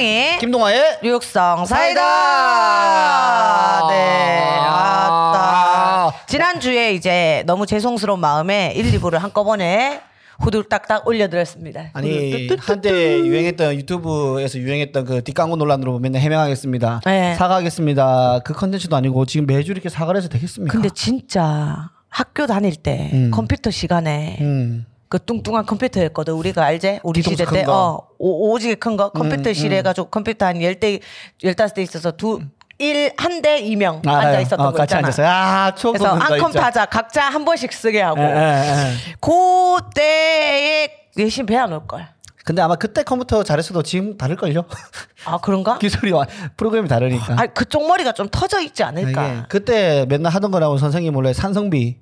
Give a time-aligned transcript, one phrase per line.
[0.00, 2.00] 남창희 김동아의 육성 사이다.
[3.88, 4.58] 네.
[4.58, 6.12] 아따.
[6.26, 10.00] 지난주에 이제 너무 죄송스러운 마음에 1, 2부를 한꺼번에
[10.40, 11.90] 후들딱딱 올려드렸습니다.
[11.92, 17.02] 아니 한때 유행했던 유튜브에서 유행했던 그 뒷광고 논란으로 맨날 해명하겠습니다.
[17.04, 17.34] 네.
[17.34, 18.40] 사과하겠습니다.
[18.44, 20.72] 그 컨텐츠도 아니고 지금 매주 이렇게 사과를 해서 되겠습니까?
[20.72, 23.30] 근데 진짜 학교 다닐 때 음.
[23.30, 24.86] 컴퓨터 시간에 음.
[25.10, 26.32] 그 뚱뚱한 컴퓨터였거든.
[26.34, 27.00] 우리가 알제?
[27.02, 27.44] 우리 시대 때.
[27.44, 27.72] 큰 거.
[27.72, 29.10] 음, 어, 오, 오지게 큰 거.
[29.10, 31.00] 컴퓨터실에 해가지고 컴퓨터 한 10대,
[31.42, 32.40] 15대 있어서 두,
[32.78, 34.28] 일, 한 대, 이명 알아요.
[34.28, 35.06] 앉아 있었던 어, 거 같이 있잖아.
[35.08, 35.26] 앉았어요.
[35.28, 36.60] 아, 그래서 안컴 진짜.
[36.60, 38.20] 타자 각자 한 번씩 쓰게 하고.
[39.20, 42.06] 그때에 내신 배안 올 걸.
[42.44, 44.64] 근데 아마 그때 컴퓨터 잘했어도 지금 다를걸요?
[45.26, 45.78] 아 그런가?
[45.78, 46.24] 기술이 와,
[46.56, 47.34] 프로그램이 다르니까.
[47.36, 49.46] 아 그쪽 머리가 좀 터져 있지 이게 않을까?
[49.48, 51.98] 그때 맨날 하던 거라고 선생님 몰래 산성비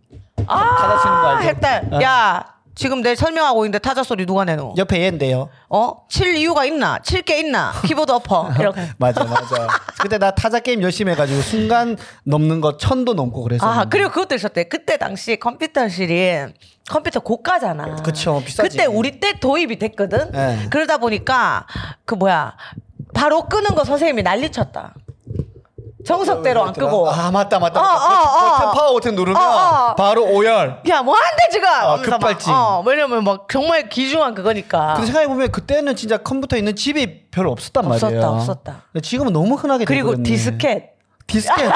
[0.46, 1.48] 받아치는 거아 알죠?
[1.48, 1.82] 했다.
[1.90, 2.02] 어.
[2.02, 4.74] 야 지금 내 설명하고 있는데 타자 소리 누가 내노?
[4.78, 5.48] 옆에 얘인데요.
[5.68, 5.94] 어?
[6.08, 7.00] 칠 이유가 있나?
[7.00, 7.72] 칠 게 있나?
[7.84, 8.82] 키보드 엎어 이렇게.
[8.98, 9.66] 맞아, 맞아.
[10.00, 13.66] 그때 나 타자 게임 열심히 해가지고 순간 넘는 거 천도 넘고 그래서.
[13.66, 14.64] 아 그리고 그것도 있었대.
[14.68, 16.52] 그때 당시 컴퓨터실이
[16.88, 17.96] 컴퓨터 고가잖아.
[17.96, 18.68] 그쵸, 비싸지.
[18.68, 20.30] 그때 우리 때 도입이 됐거든.
[20.30, 20.68] 네.
[20.70, 21.66] 그러다 보니까
[22.04, 22.56] 그 뭐야
[23.12, 24.94] 바로 끄는 거 선생님이 난리 쳤다.
[26.04, 27.10] 정석대로 안 끄고.
[27.10, 27.80] 아 맞다 맞다.
[27.80, 27.94] 어, 맞다.
[27.94, 28.50] 어, 어.
[28.58, 29.94] 버튼 파워 버튼 누르면 어, 어.
[29.96, 30.82] 바로 오열.
[30.88, 31.68] 야, 뭐 한대 지금!
[31.68, 32.52] 하면서 막, 급발진.
[32.52, 34.94] 어, 왜냐면 막 정말 귀중한 그거니까.
[34.94, 38.26] 근데 생각해 보면 그때는 진짜 컴퓨터 있는 집이 별로 없었단 없었다, 말이에요.
[38.32, 38.82] 없었다.
[38.92, 40.22] 근데 지금은 너무 흔하게 그리고 돼버렸네.
[40.28, 40.97] 디스켓.
[41.28, 41.70] 디스켓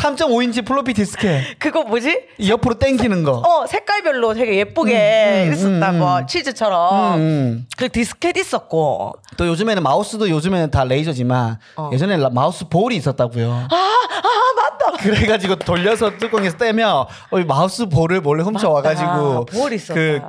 [0.00, 2.28] 3.5인치 플로피 디스켓 그거 뭐지?
[2.38, 3.32] 이 옆으로 당기는 거.
[3.44, 5.90] 어, 색깔별로 되게 예쁘게 음, 음, 있었다.
[5.90, 6.26] 음, 뭐, 음.
[6.26, 7.14] 치즈처럼.
[7.18, 7.66] 음.
[7.76, 9.14] 그 디스켓 있었고.
[9.36, 11.90] 또 요즘에는 마우스도 요즘에는 다 레이저지만 어.
[11.92, 13.50] 예전에 라- 마우스 볼이 있었다고요.
[13.50, 15.02] 아, 아, 맞다.
[15.02, 16.88] 그래가지고 돌려서 뚜껑에서 떼면
[17.30, 19.46] 어, 이 마우스 볼을 몰래 훔쳐와가지고.
[19.46, 19.94] 볼 있었다.
[19.94, 20.20] 그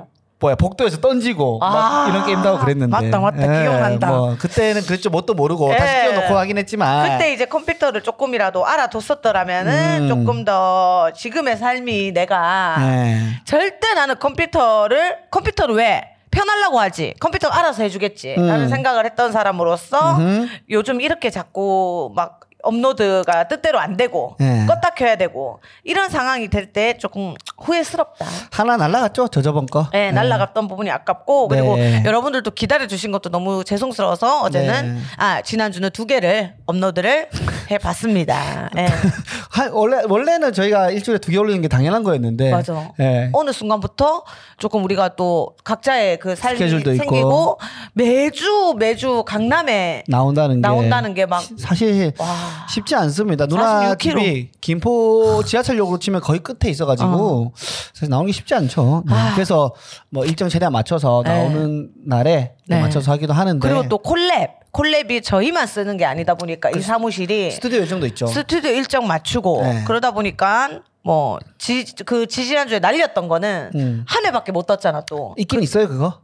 [0.44, 3.38] 뭐야 복도에서 던지고 아, 막 이런 게임도 하고 그랬는데 맞다, 맞다.
[3.38, 4.08] 기억난다.
[4.10, 6.02] 뭐 그때는 그랬죠 뭣도 모르고 다시 예.
[6.02, 10.08] 띄워놓고 하긴 했지만 그때 이제 컴퓨터를 조금이라도 알아뒀었더라면은 음.
[10.10, 13.20] 조금 더 지금의 삶이 내가 예.
[13.46, 18.48] 절대 나는 컴퓨터를 컴퓨터를 왜 편하려고 하지 컴퓨터 알아서 해주겠지 음.
[18.48, 20.48] 라는 생각을 했던 사람으로서 음흠.
[20.72, 24.66] 요즘 이렇게 자꾸 막 업로드가 뜻대로 안 되고 예.
[24.68, 28.26] 껐다 켜야 되고 이런 상황이 될 때 조금 후회스럽다.
[28.52, 29.88] 하나 날라갔죠 저 저번 거.
[29.92, 32.02] 네, 날라갔던 부분이 아깝고 그리고 네.
[32.06, 35.02] 여러분들도 기다려 주신 것도 너무 죄송스러워서 어제는 네.
[35.18, 37.30] 아 지난 주는 두 개를 업로드를
[37.74, 38.70] 해봤습니다.
[38.74, 38.88] 네.
[39.52, 42.52] 하- 원래 원래는 저희가 일주일에 두 개 올리는 게 당연한 거였는데.
[42.52, 42.92] 맞아.
[43.00, 43.30] 예.
[43.34, 44.24] 어느 순간부터
[44.58, 47.04] 조금 우리가 또 각자의 그 삶이 스케줄도 있고.
[47.04, 47.60] 생기고
[47.94, 52.28] 매주 매주 강남에 나온다는 게 나온다는 게 막 사실 와.
[52.70, 53.46] 쉽지 않습니다.
[53.48, 54.00] 누나 46km.
[54.00, 57.54] 집이 김포 지하철역으로 치면 거의 끝에 있어가지고
[57.94, 59.04] 사실 나오는 게 쉽지 않죠.
[59.08, 59.14] 네.
[59.14, 59.32] 아.
[59.34, 59.74] 그래서
[60.10, 61.30] 뭐 일정 최대한 맞춰서 네.
[61.38, 62.82] 나오는 날에 네.
[62.82, 67.56] 맞춰서 하기도 하는데 그리고 또 콜랩 콜랩이 저희만 쓰는 게 아니다 보니까 이 사무실이 그
[67.56, 68.26] 스튜디오 일정도 있죠.
[68.28, 69.84] 스튜디오 일정 맞추고 네.
[69.86, 74.06] 그러다 보니까 뭐 지 그 지지난 주에 날렸던 거는 음.
[74.08, 75.36] 한 회밖에 못 떴잖아 또.
[75.38, 76.22] 있긴 있어요 그거.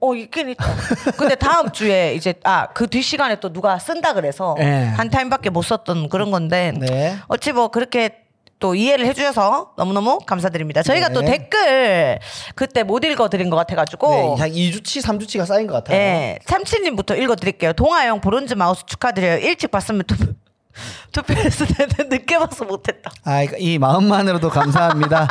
[0.00, 0.64] 어 있긴 있다.
[1.16, 4.86] 근데 다음 주에 이제 아 그 뒷 시간에 또 누가 쓴다 그래서 네.
[4.88, 7.16] 한 타임밖에 못 썼던 그런 건데 네.
[7.28, 8.23] 어찌 뭐 그렇게
[8.64, 10.82] 또 이해를 해주셔서 너무너무 감사드립니다.
[10.82, 11.12] 저희가 네.
[11.14, 12.18] 또 댓글
[12.54, 15.98] 그때 못 읽어드린 것 같아가지고 네, 한 2주치 3주치가 쌓인 것 같아요.
[15.98, 17.74] 네, 참치님부터 읽어드릴게요.
[17.74, 19.36] 동아형 브론즈 마우스 축하드려요.
[19.36, 20.16] 일찍 봤으면 투,
[21.12, 23.10] 투표했을 텐데 늦게 봐서 못했다.
[23.24, 25.28] 아, 이- 이 마음만으로도 감사합니다.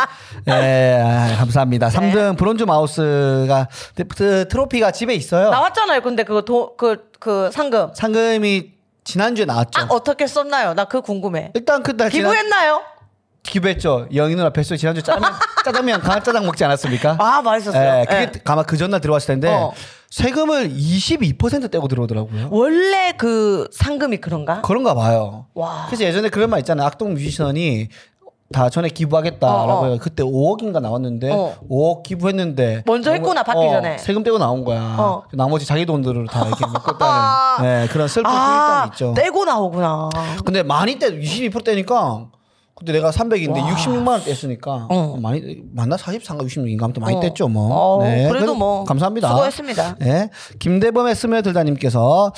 [0.50, 1.90] 예, 아, 감사합니다.
[1.90, 1.98] 네.
[2.14, 5.50] 3등 브론즈 마우스가 그, 그 트로피가 집에 있어요.
[5.50, 6.02] 나왔잖아요.
[6.02, 7.96] 근데 그거 도, 그, 그 상금.
[7.96, 8.74] 상금이
[9.04, 9.82] 지난주에 나왔죠.
[9.82, 10.76] 아, 어떻게 썼나요?
[10.76, 11.50] 나 그거 궁금해.
[11.56, 12.84] 일단 그날 지난 기부했나요?
[13.44, 14.08] 기부했죠.
[14.14, 15.32] 영희 누나 뱃속에 지난주 짜장면,
[15.64, 17.18] 짜장면 강짜장 먹지 않았습니까?
[17.20, 18.00] 아, 맛있었어요.
[18.02, 18.32] 예, 그게 예.
[18.46, 19.74] 아마 그 전날 들어왔을 텐데 어.
[20.10, 22.48] 세금을 22% 떼고 들어오더라고요.
[22.52, 24.62] 원래 그 상금이 그런가?
[24.62, 25.48] 그런가 봐요.
[25.56, 25.86] 와.
[25.88, 26.86] 그래서 예전에 그런 말 있잖아요.
[26.88, 27.90] 악동 뮤지션이
[28.54, 29.86] 다 전에 기부하겠다라고 어, 어.
[29.88, 29.98] 해요.
[30.00, 31.56] 그때 5억인가 나왔는데 어.
[31.68, 33.98] 5억 기부했는데 먼저 했구나, 받기 어, 전에.
[33.98, 34.96] 세금 떼고 나온 거야.
[35.00, 35.24] 어.
[35.34, 36.70] 나머지 자기 돈들을 다 이렇게 아.
[36.72, 39.14] 메꿨다는 네, 그런 슬픈 아, 일단 있죠.
[39.16, 40.10] 떼고 나오구나.
[40.46, 42.28] 근데 많이 떼22% 떼니까
[42.84, 43.70] 그때 내가 300인데 와.
[43.76, 45.18] 66만 원 뗐으니까 어.
[45.22, 47.20] 많이 맞나 44인가 66인가 아무튼 많이 어.
[47.22, 47.70] 뗐죠 뭐.
[47.72, 49.30] 어, 그래도 그래도 뭐 감사합니다.
[49.30, 49.96] 수고했습니다.
[50.00, 50.30] 네.
[50.60, 52.34] 김대범의 스며들다님께서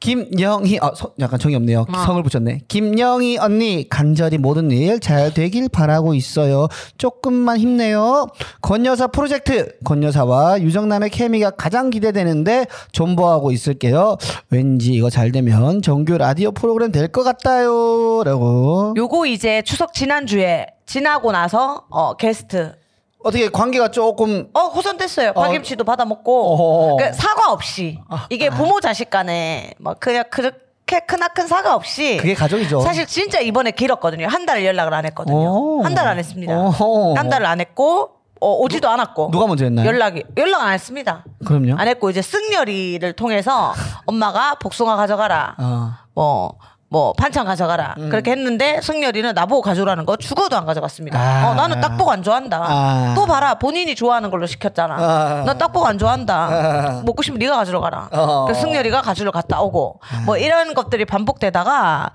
[0.00, 1.80] 김영희 아 서- 약간 정이 없네요.
[1.88, 1.98] 어.
[2.06, 2.60] 성을 붙였네.
[2.68, 6.68] 김영희 언니 간절히 모든 일 잘 되길 바라고 있어요.
[6.98, 8.26] 조금만 힘내요.
[8.62, 14.16] 권여사 프로젝트 권여사와 유정남의 케미가 가장 기대되는데 존버하고 있을게요.
[14.48, 18.94] 왠지 이거 잘 되면 정규 라디오 프로그램 될 것 같아요라고.
[18.96, 22.72] 요거 이제 추석 지난주에 지나고 나서 어, 게스트
[23.22, 25.34] 어떻게 관계가 조금 어 호선됐어요.
[25.34, 26.96] 파김치도 받아 먹고.
[26.96, 27.98] 그러니까 사과 없이
[28.30, 32.80] 이게 부모 자식 간에 막 그냥 그렇게 크나큰 사과 없이 그게 가족이죠.
[32.80, 34.26] 사실 진짜 이번에 길었거든요.
[34.26, 35.36] 한 달을 연락을 안 했거든요.
[35.36, 35.82] 오.
[35.82, 36.58] 한달 안 했습니다.
[36.58, 37.14] 어허.
[37.16, 39.86] 한 달을 안 했고 어, 오지도 않았고 누가 먼저 했나요?
[39.86, 41.24] 연락이 연락 안 했습니다.
[41.44, 41.74] 그럼요.
[41.76, 43.74] 안 했고 이제 승열이를 통해서
[44.06, 45.56] 엄마가 복숭아 가져가라.
[45.58, 45.92] 어.
[46.14, 46.54] 뭐,
[46.92, 47.94] 뭐, 반찬 가져가라.
[48.10, 51.20] 그렇게 했는데, 승열이는 나보고 가져오라는 거 죽어도 안 가져갔습니다.
[51.20, 51.50] 아.
[51.50, 52.64] 어, 나는 딱복 안 좋아한다.
[52.68, 53.12] 아.
[53.14, 53.54] 또 봐라.
[53.54, 54.94] 본인이 좋아하는 걸로 시켰잖아.
[54.98, 55.44] 아.
[55.46, 56.34] 나 딱복 안 좋아한다.
[56.34, 57.02] 아.
[57.04, 58.08] 먹고 싶으면 네가 가지러 가라.
[58.12, 58.52] 어.
[58.52, 62.10] 승열이가 가지러 갔다 오고, 뭐 이런 것들이 반복되다가,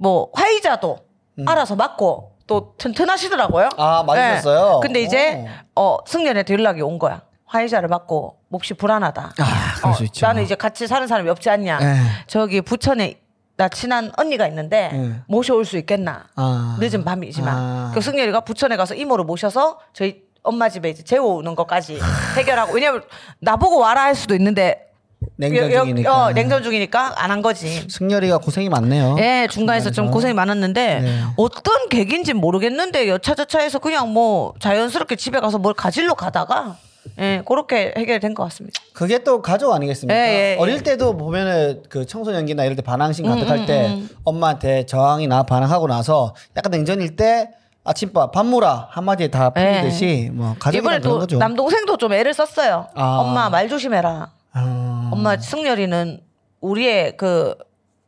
[0.00, 0.98] 뭐, 화이자도
[1.46, 3.66] 알아서 맞고, 또 튼튼하시더라고요.
[3.66, 3.80] 음.
[3.80, 4.80] 아, 맞으셨어요?
[4.80, 4.80] 네.
[4.82, 7.20] 근데 이제, 어, 승열이한테 연락이 온 거야.
[7.46, 9.22] 화이자를 맞고 몹시 불안하다.
[9.38, 10.26] 아, 그럴 어, 수 있죠.
[10.26, 11.78] 나는 이제 같이 사는 사람이 없지 않냐.
[11.78, 11.96] 네.
[12.26, 13.20] 저기 부천에
[13.58, 15.12] 나 친한 언니가 있는데 네.
[15.26, 16.26] 모셔올 수 있겠나.
[16.36, 16.76] 아.
[16.80, 17.56] 늦은 밤이지만.
[17.56, 17.90] 아.
[17.92, 21.98] 그 승열이가 부천에 가서 이모를 모셔서 저희 엄마 집에 이제 재워오는 것까지
[22.36, 23.02] 해결하고 왜냐면
[23.40, 24.86] 나보고 와라 할 수도 있는데
[25.34, 26.14] 냉전 중이니까.
[26.26, 27.84] 어, 냉전 중이니까 안 한 거지.
[27.90, 29.16] 승열이가 고생이 많네요.
[29.18, 31.22] 예, 중간에서 좀 고생이 많았는데 네.
[31.36, 36.76] 어떤 계기인지 모르겠는데 여차저차해서 그냥 뭐 자연스럽게 집에 가서 뭘 가질러 가다가
[37.18, 38.80] 예, 그렇게 해결된 것 같습니다.
[38.92, 40.18] 그게 또 가족 아니겠습니까?
[40.18, 40.56] 예, 예, 예.
[40.58, 45.86] 어릴 때도 보면은 그 청소년기나 이럴 때 반항심 가득할 음, 때 음, 엄마한테 저항이나 반항하고
[45.86, 47.50] 나서 약간 냉전일 때
[47.84, 51.38] 아침밥 밥 물어 한마디에 다 풀리듯이 뭐 이번에 그런 또 거죠.
[51.38, 52.88] 남동생도 좀 애를 썼어요.
[52.94, 53.18] 아.
[53.20, 54.30] 엄마 말 조심해라.
[54.52, 56.20] 아, 엄마 승열이는
[56.60, 57.54] 우리의 그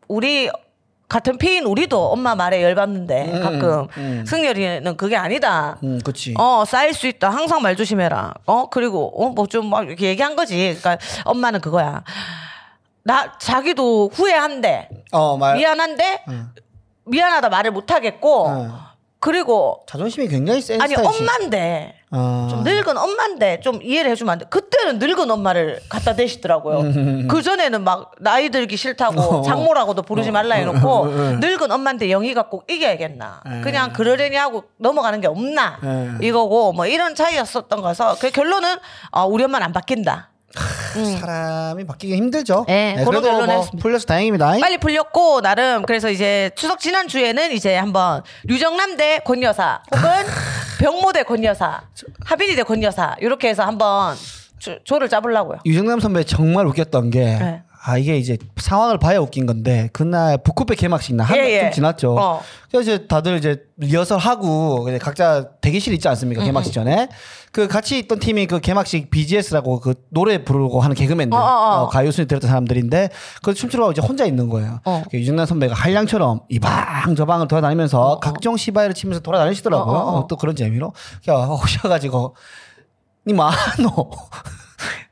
[0.09, 0.51] 우리
[1.11, 4.25] 같은 피인 우리도 엄마 말에 열받는데 음, 가끔 음.
[4.27, 5.77] 승열이는 그게 아니다.
[5.83, 6.35] 음, 그치.
[6.39, 7.29] 어 쌓일 수 있다.
[7.29, 8.33] 항상 말 조심해라.
[8.47, 10.57] 어 그리고 어뭐 좀 막 이렇게 얘기한 거지.
[10.81, 12.03] 그러니까 엄마는 그거야.
[13.03, 14.89] 나 자기도 후회한대.
[15.13, 15.57] 어, 말.
[15.57, 16.49] 미안한데 응.
[17.07, 18.73] 미안하다 말을 못 하겠고 응.
[19.19, 21.23] 그리고 자존심이 굉장히 센 아니 스타일이시.
[21.23, 22.49] 엄마인데 어.
[22.51, 24.47] 좀 늙은 엄마인데 좀 이해를 해주면 안 돼.
[24.51, 26.81] 그때는 늙은 엄마를 갖다 대시더라고요.
[26.81, 27.29] 음.
[27.29, 28.77] 그 전에는 막 나이 들기 어.
[28.77, 31.07] 싫다고 장모라고도 부르지 말라 해놓고
[31.41, 33.43] 늙은 엄마인데 영희가 꼭 이겨야겠나.
[33.49, 33.61] 네.
[33.61, 35.79] 그냥 그러려니 하고 넘어가는 게 없나.
[35.83, 36.27] 네.
[36.27, 38.77] 이거고 뭐 이런 차이였었던 거서 그 결론은
[39.13, 40.31] 어, 우리 엄마는 안 바뀐다.
[41.21, 42.65] 사람이 바뀌기 힘들죠.
[42.67, 43.67] 네, 그런 그래도 결론을 뭐.
[43.79, 44.59] 풀려서 다행입니다.
[44.61, 50.11] 빨리 풀렸고 나름 그래서 이제 추석 지난 주에는 이제 한번 류정남 대 권여사 혹은
[50.81, 51.83] 병모 대 권여사
[52.25, 54.17] 하빈이 대 권여사 이렇게 해서 한번
[54.59, 55.59] 조, 조를 짜보려고요.
[55.67, 57.25] 유정남 선배 정말 웃겼던 게.
[57.25, 57.63] 네.
[57.83, 61.61] 아 이게 이제 상황을 봐야 웃긴 건데 그날 북쿠페 개막식 날 한달 예, 예.
[61.63, 62.15] 좀 지났죠.
[62.15, 62.43] 어.
[62.71, 67.09] 그래서 이제 다들 이제 리허설 하고 각자 대기실 있지 음, 않습니까 개막식 전에
[67.53, 71.83] 그 같이 있던 팀이 그 개막식 BGS라고 그 노래 부르고 하는 개그맨들 어, 어, 어.
[71.85, 73.09] 어, 가요 순위 들었던 사람들인데
[73.43, 74.81] 그 춤추러 가고 이제 혼자 있는 거예요.
[74.85, 75.03] 어.
[75.11, 79.97] 그 유정남 선배가 한량처럼 이 방 저 방을 돌아다니면서 각종 시바이를 치면서 돌아다니시더라고요.
[79.97, 80.19] 어, 어, 어.
[80.19, 80.93] 어, 또 그런 재미로
[81.25, 82.37] 그냥 오셔가지고
[83.27, 84.11] 니 뭐하노?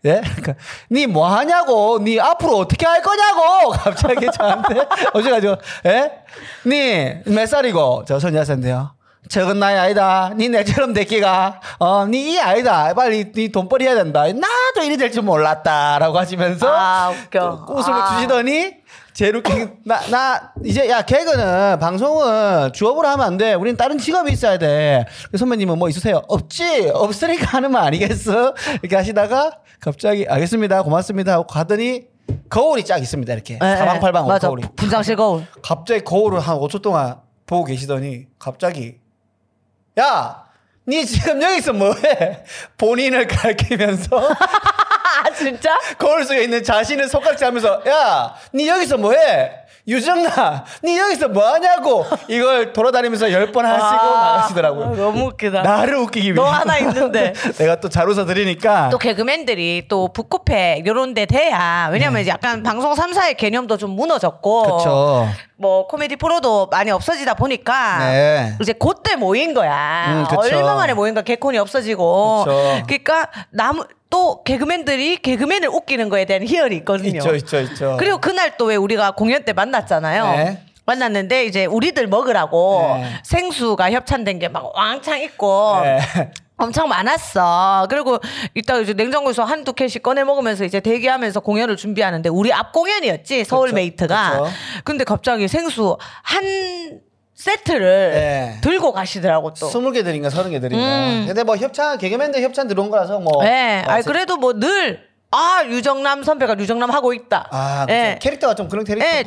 [0.05, 0.21] 예?
[0.21, 0.55] 그러니까
[0.93, 5.57] 니 뭐 하냐고 니 앞으로 어떻게 할 거냐고 갑자기 저한테 오셔가지고
[5.87, 6.13] 예?
[6.67, 8.93] 니몇 살이고 저 손자세인데요
[9.29, 14.23] 적은 나이 아니다 니 내처럼 됐기가 어 니 이 아니다 빨리 니 돈벌이 해야 된다
[14.23, 17.67] 나도 이리 될줄 몰랐다 라고 하시면서 아 웃겨.
[17.69, 18.15] 웃음을 아.
[18.15, 18.77] 주시더니
[19.27, 23.55] 웃긴 나, 나 이제 야 개그는 방송은 주업으로 하면 안 돼.
[23.55, 25.07] 우린 다른 직업이 있어야 돼.
[25.37, 26.23] 선배님은 뭐 있으세요?
[26.29, 26.91] 없지.
[26.95, 28.55] 없으니까 하는 말 아니겠어?
[28.81, 30.83] 이렇게 하시다가 갑자기 알겠습니다.
[30.83, 32.07] 고맙습니다 하고 가더니
[32.49, 33.33] 거울이 쫙 있습니다.
[33.33, 33.77] 이렇게 예, 예.
[33.77, 34.47] 사방팔방 맞아.
[34.49, 34.63] 거울이.
[34.77, 35.45] 분장실 거울.
[35.63, 37.17] 갑자기 거울을 한 5초 동안
[37.47, 38.97] 보고 계시더니 갑자기
[39.99, 40.45] 야,
[40.89, 42.43] 니 지금 여기서 뭐해?
[42.79, 45.77] 본인을 가리키면서 아 진짜?
[45.99, 49.68] 거울 속에 있는 자신을 손가락질 하면서 야, 니 여기서 뭐해?
[49.89, 54.95] 유정아, 니 여기서 뭐 하냐고 이걸 돌아다니면서 열 번 하시고 아, 나가시더라고요.
[54.95, 55.63] 너무 웃기다.
[55.63, 56.53] 나를 웃기기 너 위해.
[56.53, 57.33] 하나 있는데.
[57.57, 58.91] 내가 또 잘 웃어 드리니까.
[58.91, 64.67] 또 개그맨들이 또 북코페 이런 데 돼야 왜냐면 이제 약간 방송 3사의 개념도 좀 무너졌고
[64.67, 64.73] 네.
[64.77, 65.29] 그쵸.
[65.57, 68.55] 뭐 코미디 프로도 많이 없어지다 보니까 네.
[68.61, 70.27] 이제 그때 모인 거야.
[70.31, 70.37] 음.
[70.37, 71.25] 얼마 만에 모인 거야.
[71.25, 72.45] 개콘이 없어지고.
[72.45, 72.83] 그쵸.
[72.87, 77.19] 그러니까 남 또 개그맨들이 개그맨을 웃기는 거에 대한 희열이 있거든요.
[77.19, 77.97] 있죠, 있죠, 있죠.
[77.99, 80.25] 그리고 그날 또 왜 우리가 공연 때 만났잖아요.
[80.37, 80.63] 네.
[80.87, 83.11] 만났는데 이제 우리들 먹으라고 네.
[83.23, 85.99] 생수가 협찬된 게 막 왕창 있고 네.
[86.57, 87.87] 엄청 많았어.
[87.89, 88.19] 그리고
[88.55, 94.31] 이따 이제 냉장고에서 한두 캔씩 꺼내 먹으면서 이제 대기하면서 공연을 준비하는데 우리 앞 공연이었지 서울메이트가.
[94.43, 94.51] 그쵸.
[94.85, 97.01] 근데 갑자기 생수 한
[97.39, 98.59] 세트를 네.
[98.63, 99.69] 들고 가시더라고 또.
[99.69, 100.85] 스물 개들인가 서른 개들인가.
[100.85, 101.25] 음.
[101.29, 103.45] 근데 뭐 협찬 개그맨들 협찬 들어온 거라서 뭐.
[103.45, 107.49] 네, 어, 아니 그래도 뭐늘 아 유정남 선배가 유정남 하고 있다.
[107.53, 107.95] 아, 그쵸.
[107.95, 108.19] 예.
[108.21, 109.15] 캐릭터가 좀 그런 캐릭터고.
[109.15, 109.23] 예,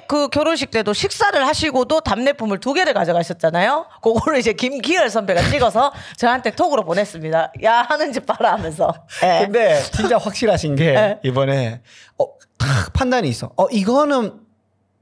[0.00, 3.86] 제그 결혼식 때도 식사를 하시고도 답례품을 두 개를 가져가셨잖아요.
[4.02, 7.52] 그거를 이제 김기열 선배가 찍어서 저한테 톡으로 보냈습니다.
[7.64, 8.92] 야 하는 집 봐라 하면서.
[9.22, 9.44] 예.
[9.46, 11.18] 근데 진짜 확실하신 게 네.
[11.24, 11.80] 이번에
[12.18, 12.26] 어,
[12.58, 13.50] 딱 판단이 있어.
[13.56, 14.45] 어 이거는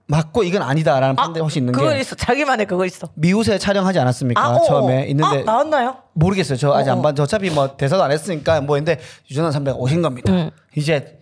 [0.06, 2.14] 맞고 이건 아니다라는 판단이 혹시 있는 그거 게 있어.
[2.14, 3.08] 자기만의 그거 있어.
[3.14, 4.40] 미우새 촬영하지 않았습니까?
[4.42, 5.06] 아, 어, 처음에 어.
[5.06, 5.96] 있는데 아, 나왔나요?
[6.12, 6.58] 모르겠어요.
[6.58, 7.02] 저 아직 어, 안 어.
[7.02, 10.30] 봤는데 어차피 뭐 대사도 안 했으니까 뭐 했는데 유전한 선배가 오신 겁니다.
[10.32, 10.50] 음.
[10.76, 11.18] 이제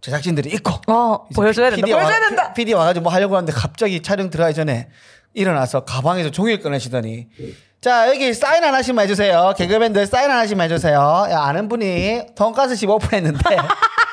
[0.00, 1.86] 제작진들이 있고 어, 보여줘야 된다.
[1.86, 2.52] 보여줘야 된다.
[2.52, 4.88] PD 와가지고 뭐 하려고 하는데 갑자기 촬영 들어가기 전에
[5.34, 7.26] 일어나서 가방에서 종이를 꺼내시더니
[7.80, 9.54] 자 여기 사인 하나씩만 해주세요.
[9.58, 11.26] 개그맨들 사인 하나씩만 해주세요.
[11.30, 13.40] 야, 아는 분이 돈가스 집 오픈했는데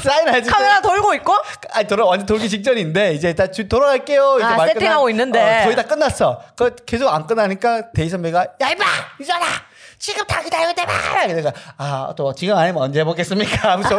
[0.00, 0.52] 사인 해주세요.
[0.52, 1.34] 카메라 돌고 있고
[1.72, 4.36] 아니 돌아 완전 돌기 직전인데 이제 다 주- 돌아갈게요.
[4.36, 5.60] 이제 아, 말 세팅하고 끝나- 있는데.
[5.60, 6.42] 어, 거의 다 끝났어.
[6.56, 8.84] 그 계속 안 끝나니까 데이 선배가 야 이봐
[9.20, 9.46] 이잖아
[9.98, 11.26] 지금 다 기다리고 대봐.
[11.26, 13.72] 내가 아또 지금 아니면 언제 보겠습니까?
[13.72, 13.98] 하면서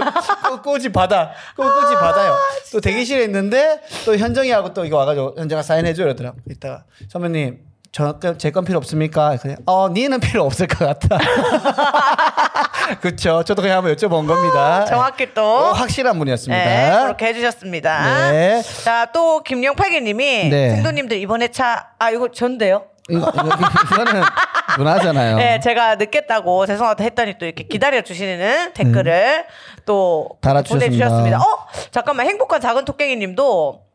[0.50, 2.36] 꿋꿋이 받아 꿋꿋이 받아요.
[2.72, 6.34] 또 대기실에 있는데 또 현정이하고 또 이거 와가지고 현정아 사인해줘 이러더라.
[6.50, 7.71] 이따가 선배님.
[7.92, 9.36] 저제건 필요 없습니까?
[9.42, 9.58] 그래.
[9.66, 11.18] 어, 니는 필요 없을 것 같다.
[13.02, 13.44] 그렇죠.
[13.44, 14.86] 저도 그냥 한번 여쭤본 겁니다.
[14.86, 16.64] 정확히 또 어, 확실한 분이었습니다.
[16.64, 18.32] 네, 그렇게 해주셨습니다.
[18.32, 18.62] 네.
[18.84, 20.70] 자, 또 김용팔기님이 네.
[20.76, 22.86] 생도님들 이번에 차, 아 이거 전데요?
[23.10, 24.22] 이거, 이거, 이거는
[24.78, 25.36] 누나잖아요.
[25.36, 29.46] 네, 제가 늦겠다고 죄송하다 했더니 또 이렇게 기다려 주시는 댓글을
[29.86, 30.38] 또 음.
[30.40, 30.86] 달아주셨습니다.
[30.86, 31.38] 보내주셨습니다.
[31.40, 33.91] 어, 잠깐만 행복한 작은 토깽이님도 봐,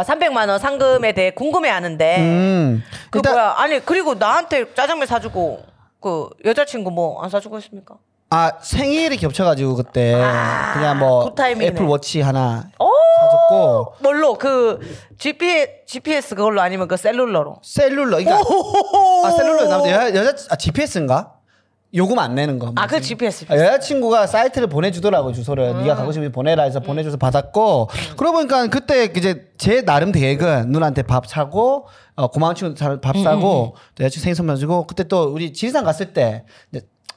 [0.00, 2.82] 300만 원 상금에 대해 궁금해하는데 음.
[3.10, 3.54] 그 일단 뭐야?
[3.58, 5.62] 아니 그리고 나한테 짜장면 사주고
[6.00, 7.96] 그 여자친구 뭐 안 사주고 했습니까?
[8.30, 11.66] 아 생일이 겹쳐가지고 그때 아, 그냥 뭐 good timing이네.
[11.66, 12.88] 애플 워치 하나 오!
[13.20, 14.80] 사줬고 뭘로 그
[15.18, 17.58] GPS GPS 그걸로 아니면 그 cellular로?
[17.62, 18.36] cellular 그러니까
[19.24, 21.34] 아 cellular 남자 여, 여자 아 GPS인가?
[21.94, 22.72] 요금 안 내는 거.
[22.76, 23.44] 아, 그 GPS.
[23.50, 29.12] 아, 여자친구가 사이트를 보내주더라고 주소를 네가 가고 싶으면 보내라 해서 보내줘서 받았고 그러고 보니까 그때
[29.16, 34.34] 이제 제 나름 계획은 누나한테 밥 사고 어, 고마운 친구 밥 사고 또 여자친구 생일
[34.36, 36.44] 선물 주고 그때 또 우리 지리산 갔을 때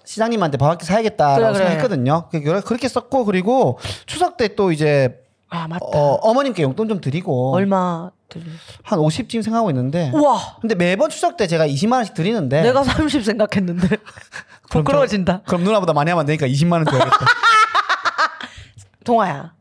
[0.04, 1.58] 시장님한테 밥 한 끼 사야겠다라고 그래, 그래.
[1.70, 2.28] 생각했거든요.
[2.32, 5.86] 그- 그렇게 썼고 그리고 추석 때 또 이제 아 맞다.
[5.86, 8.44] 어, 어머님께 용돈 좀 드리고 얼마 드리?
[8.84, 10.58] 한 50쯤 생각하고 있는데 우와.
[10.60, 13.88] 근데 매번 추석 때 제가 20만 원씩 드리는데 내가 30 생각했는데
[14.70, 15.38] 그럼 부끄러워진다.
[15.38, 17.18] 저- 그럼 누나보다 많이 하면 안 되니까 20만 원 줘야겠다.
[19.04, 19.54] 동아야.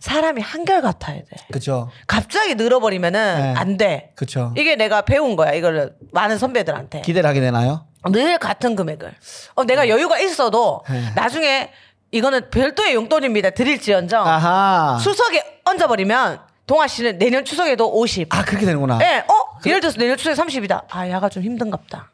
[0.00, 1.26] 사람이 한결 같아야 돼.
[1.52, 1.90] 그죠?
[2.06, 3.54] 갑자기 늘어버리면은 네.
[3.54, 4.12] 안 돼.
[4.16, 4.54] 그쵸.
[4.56, 5.52] 이게 내가 배운 거야.
[5.52, 7.02] 이걸 많은 선배들한테.
[7.02, 7.86] 기대를 하게 되나요?
[8.10, 9.12] 늘 같은 금액을.
[9.56, 11.12] 어, 내가 여유가 있어도 네.
[11.14, 11.70] 나중에
[12.12, 13.50] 이거는 별도의 용돈입니다.
[13.50, 14.98] 드릴지언정 아하.
[15.02, 18.34] 추석에 얹어버리면 동아 씨는 내년 추석에도 50.
[18.34, 18.98] 아 그렇게 되는구나.
[19.02, 19.58] 예, 어?
[19.66, 20.84] 예를 들어서 내년 추석에 30이다.
[20.90, 22.10] 아, 야가 좀 힘든갑다.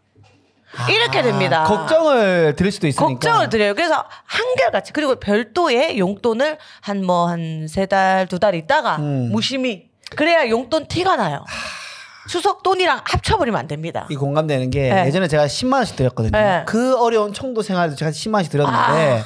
[0.90, 1.62] 이렇게 됩니다.
[1.62, 3.08] 아, 걱정을 드릴 수도 있으니까.
[3.08, 3.74] 걱정을 드려요.
[3.74, 9.30] 그래서 한결같이 그리고 별도의 용돈을 한 뭐 한 세 달 두 달 있다가 음.
[9.32, 11.44] 무심히 그래야 용돈 티가 나요.
[12.28, 14.06] 추석 돈이랑 합쳐버리면 안 됩니다.
[14.10, 15.06] 이 공감되는 게 네.
[15.06, 16.32] 예전에 제가 10만 원씩 드렸거든요.
[16.32, 16.64] 네.
[16.66, 19.22] 그 어려운 청도 생활에서 제가 10만 원씩 드렸는데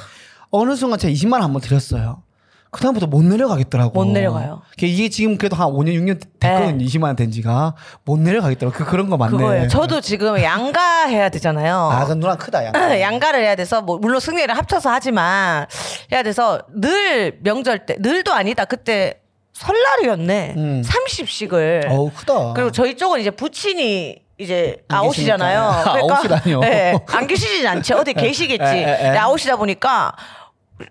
[0.51, 2.23] 어느 순간 제가 20만 원 한번 드렸어요.
[2.71, 3.91] 그다음부터 못 내려가겠더라고.
[3.91, 4.61] 못 내려가요.
[4.81, 6.77] 이게 지금 그래도 한 5년 6년 됐거든요.
[6.77, 6.85] 네.
[6.85, 8.77] 20만 원 된 지가 못 내려가겠더라고.
[8.77, 9.31] 그 그런 거 맞네.
[9.37, 9.67] 그거예요.
[9.67, 11.75] 저도 지금 양가해야 되잖아요.
[11.91, 12.71] 아, 그 누나 크다 야.
[13.01, 15.67] 양가를 해야 돼서 뭐 물론 승리를 합쳐서 하지만
[16.13, 19.19] 해야 돼서 늘 명절 때 늘도 아니다 그때
[19.53, 20.81] 설날이었네 음.
[20.85, 22.53] 30씩을 어우 크다.
[22.53, 25.83] 그리고 저희 쪽은 이제 부친이 이제 안 아웃이잖아요.
[25.83, 26.15] 계시니까.
[26.15, 26.59] 아웃이라뇨.
[26.61, 27.93] 네, 안 계시진 않지.
[27.93, 28.63] 어디 계시겠지.
[28.63, 28.97] 에, 에, 에.
[29.03, 30.13] 근데 아웃이다 보니까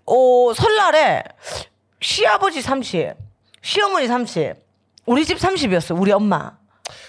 [0.07, 1.23] 어, 설날에
[2.01, 3.15] 시아버지 30,
[3.63, 4.55] 시어머니 30,
[5.07, 6.01] 우리 집 30이었어요.
[6.01, 6.53] 우리 엄마.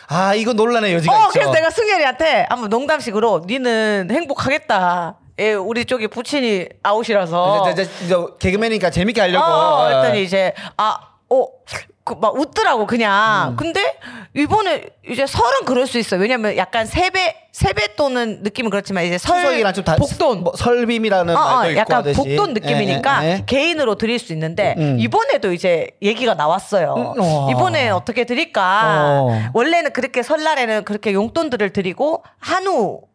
[0.07, 1.29] 아 이거 논란의 여지가 어, 있죠.
[1.31, 5.17] 그래서 내가 승열이한테 한번 농담식으로 니는 행복하겠다.
[5.39, 7.71] 예, 우리 쪽이 부친이 아웃이라서.
[7.71, 9.45] 이제, 이제, 이제 개그맨이니까 재밌게 하려고.
[9.45, 10.97] 어, 했더니 이제 아,
[11.29, 12.87] 어, 그 막 웃더라고 음.
[12.87, 13.55] 그냥.
[13.57, 13.97] 근데
[14.35, 16.17] 이번에 이제 설은 그럴 수 있어.
[16.17, 20.43] 요 왜냐면 약간 세배 세배돈은 느낌은 그렇지만 이제 설 추석이랑 좀 다, 복돈.
[20.43, 22.17] 뭐 설빔이라는 어, 말도 어, 있고 약간 하듯이.
[22.17, 23.43] 복돈 느낌이니까 예, 예, 예.
[23.45, 24.97] 개인으로 드릴 수 있는데 음.
[24.99, 26.93] 이번에도 이제 얘기가 나왔어요.
[26.95, 27.51] 음, 와.
[27.51, 29.01] 이번에 어떻게 드릴까?
[29.03, 29.49] 어.
[29.53, 33.10] 원래는 그렇게 설날에는 그렇게 용돈들을 드리고 한우를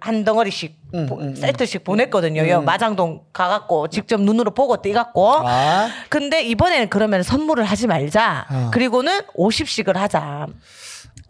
[0.00, 1.34] 한 덩어리씩 음, 보- 음, 음.
[1.36, 2.48] 세트씩 보냈거든요.
[2.48, 5.46] 여 마장동 가갖고 직접 눈으로 보고 띠갖고.
[5.46, 5.88] 아.
[6.08, 8.46] 근데 이번에는 그러면 선물을 하지 말자.
[8.50, 8.70] 어.
[8.72, 10.46] 그리고는 50씩을 하자.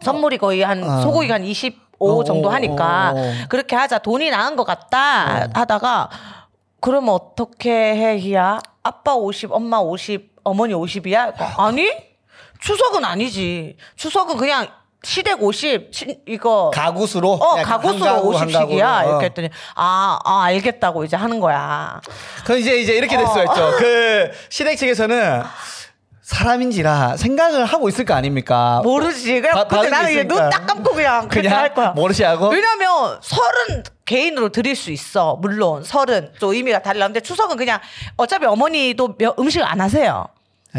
[0.01, 1.01] 선물이 거의 한 어.
[1.01, 3.33] 소고기가 한 25 어, 정도 어, 하니까 어, 어.
[3.49, 3.99] 그렇게 하자.
[3.99, 6.09] 돈이 나은 것 같다 하다가
[6.79, 8.59] 그러면 어떻게 해 희야?
[8.83, 11.33] 아빠 50, 엄마 50, 어머니 50이야?
[11.57, 11.91] 아니
[12.61, 13.75] 추석은 아니지.
[13.97, 14.67] 추석은 그냥
[15.03, 19.09] 시댁 50 친- 이거 가구수로 어 가구수로 한 가구, 한 50씩이야 가구로.
[19.11, 22.01] 이렇게 했더니 아, 아 알겠다고 이제 하는 거야.
[22.45, 23.43] 그 이제 이제 이렇게 될 수가 어.
[23.45, 23.77] 있죠.
[23.77, 25.43] 그 시댁 측에서는
[26.21, 28.81] 사람인지라 생각을 하고 있을 거 아닙니까?
[28.83, 29.41] 모르지.
[29.41, 30.41] 그냥 바- 근데 나는 게 이제 있으니까.
[30.43, 31.89] 눈딱 감고 그냥 그냥 할 거야.
[31.91, 35.37] 모르시 하고 왜냐면 설은 개인으로 드릴 수 있어.
[35.41, 37.79] 물론 설은 또 의미가 달라는데 추석은 그냥
[38.17, 40.27] 어차피 어머니도 며- 음식을 안 하세요.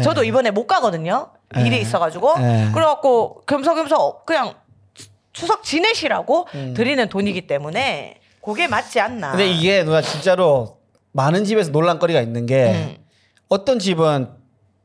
[0.03, 1.31] 저도 이번에 못 가거든요.
[1.57, 1.61] 예.
[1.61, 2.69] 일이 있어가지고 예.
[2.73, 4.53] 그래갖고 겸사겸사 그냥
[5.33, 6.73] 추석 지내시라고 음.
[6.75, 9.31] 드리는 돈이기 때문에 그게 맞지 않나.
[9.31, 10.77] 근데 이게 누나 진짜로
[11.13, 12.95] 많은 집에서 논란거리가 있는 게 음.
[13.49, 14.29] 어떤 집은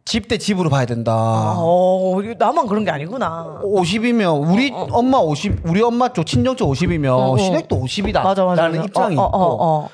[0.04, 1.12] 집 대 집으로 봐야 된다.
[1.58, 3.60] 어, 이거 나만 그런 게 아니구나.
[3.64, 7.38] 50이면 우리 엄마 50 우리 엄마 쪽 친정 쪽 50이면 어, 어.
[7.38, 8.22] 시댁도 50이다.
[8.22, 8.62] 맞아 맞아.
[8.62, 8.86] 라는 맞아.
[8.86, 9.88] 입장이 어, 어, 있고 어, 어.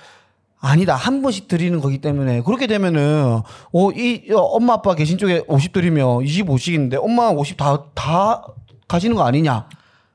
[0.64, 3.40] 아니다 한 번씩 드리는 거기 때문에 그렇게 되면은
[3.72, 8.42] 어 이 엄마 아빠 계신 쪽에 50 드리면 25씩인데 엄마 50 다 다
[8.88, 9.68] 가시는 거 아니냐?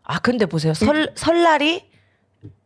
[0.03, 0.73] 아 근데 보세요.
[0.73, 1.83] 설 설날이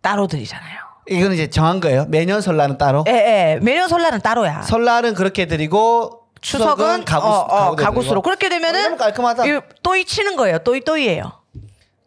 [0.01, 0.77] 따로 드리잖아요.
[1.09, 2.05] 이거는 이제 정한 거예요.
[2.09, 3.03] 매년 설날은 따로.
[3.07, 3.59] 예, 예.
[3.61, 4.61] 매년 설날은 따로야.
[4.61, 9.43] 설날은 그렇게 드리고 추석은, 가구 어, 어, 가구수로 그렇게 되면은 깔끔하다.
[9.83, 10.59] 또이 치는 거예요.
[10.59, 11.31] 또이 또이예요.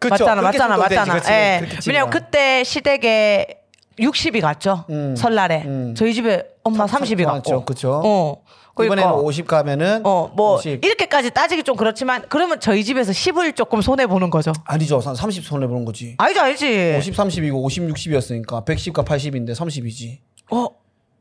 [0.09, 1.21] 맞잖아, 맞잖아, 맞잖아.
[1.31, 1.69] 예.
[1.87, 3.64] 왜냐면 그때 시댁에
[3.99, 4.85] 60이 갔죠.
[4.91, 5.15] 음.
[5.17, 5.95] 설날에 음.
[5.97, 7.37] 저희 집에 엄마 30이 갔고.
[7.37, 8.03] 맞죠, 그쵸?
[8.05, 8.43] 어.
[8.75, 10.85] 그러니까 이번에는 50 가면은 어, 뭐 50.
[10.85, 14.53] 이렇게까지 따지기 좀 그렇지만 그러면 저희 집에서 10을 조금 손해 보는 거죠.
[14.65, 15.01] 아니죠.
[15.01, 16.17] 30 손해 보는 거지.
[16.19, 16.97] 알지, 알지.
[16.99, 20.19] 50 30이고 50 60이었으니까 110과 80인데 30이지.
[20.51, 20.67] 어,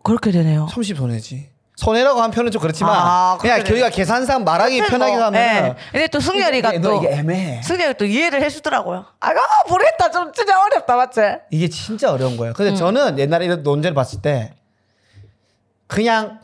[0.02, 0.68] 그렇게 되네요.
[0.72, 1.53] 30 손해지.
[1.76, 3.70] 손해라고 한 표현은 좀 그렇지만 아, 그냥 그래.
[3.70, 5.76] 저희가 계산상 말하기 편하게 뭐, 하면 예.
[5.92, 7.62] 근데 또 승열이가 이게, 또 이게 애매해.
[7.64, 9.06] 승열이 또 이해를 해주더라고요.
[9.20, 9.30] 아,
[9.68, 10.12] 모르겠다.
[10.12, 11.22] 좀 진짜 어렵다, 맞지?
[11.50, 12.54] 이게 진짜 어려운 거예요.
[12.54, 12.76] 근데 음.
[12.76, 14.54] 저는 옛날에 이런 논제를 봤을 때
[15.88, 16.40] 그냥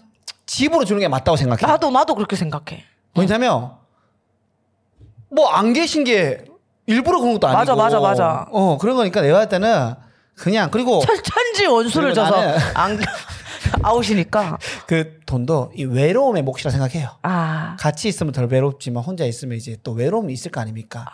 [0.48, 1.68] 집으로 주는 게 맞다고 생각해요.
[1.72, 2.84] 나도 나도 그렇게 생각해.
[3.16, 3.72] 왜냐면
[5.30, 6.44] 뭐안 계신 게
[6.88, 8.48] 일부러 그런 것도 아니고 맞아, 맞아, 맞아.
[8.52, 9.94] 어 그런 거니까 내가 할 때는
[10.36, 13.00] 그냥 그리고 천, 천지 원수를 나는- 안
[13.84, 14.58] 아웃이니까.
[14.88, 17.10] 그 돈도 이 외로움의 몫이라 생각해요.
[17.22, 21.06] 아, 같이 있으면 덜 외롭지만 혼자 있으면 이제 또 외로움이 있을 거 아닙니까?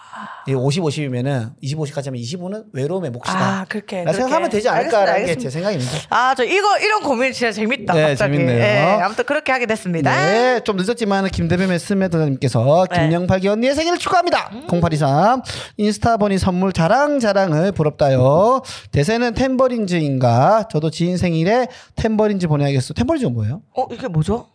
[0.47, 3.37] 이 50, 50이면은 20, 50까지 하면 25는 외로움의 몫이다.
[3.61, 4.57] 아, 그렇게, 라 생각하면 그렇게.
[4.57, 5.91] 되지 않을까라는 게 제 생각입니다.
[6.09, 7.93] 아, 저 이거 이런 고민 진짜 재밌다.
[7.93, 8.33] 네, 갑자기.
[8.33, 8.57] 재밌네요.
[8.57, 10.15] 예, 아무튼 그렇게 하게 됐습니다.
[10.15, 12.99] 네, 좀 늦었지만 김대범의 스메더님께서 네.
[13.01, 13.09] 음.
[13.09, 14.49] 김영팔기 언니의 생일을 축하합니다.
[14.69, 15.41] 0823
[15.77, 18.61] 인스타 보니 선물 자랑 자랑을 부럽다요.
[18.91, 20.67] 대세는 템버린즈인가?
[20.71, 22.93] 저도 지인 생일에 템버린즈 보내야겠어.
[22.93, 23.61] 템버린즈가 뭐예요?
[23.75, 24.47] 어, 이게 뭐죠?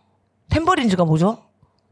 [0.51, 1.39] 템버린즈가 뭐죠?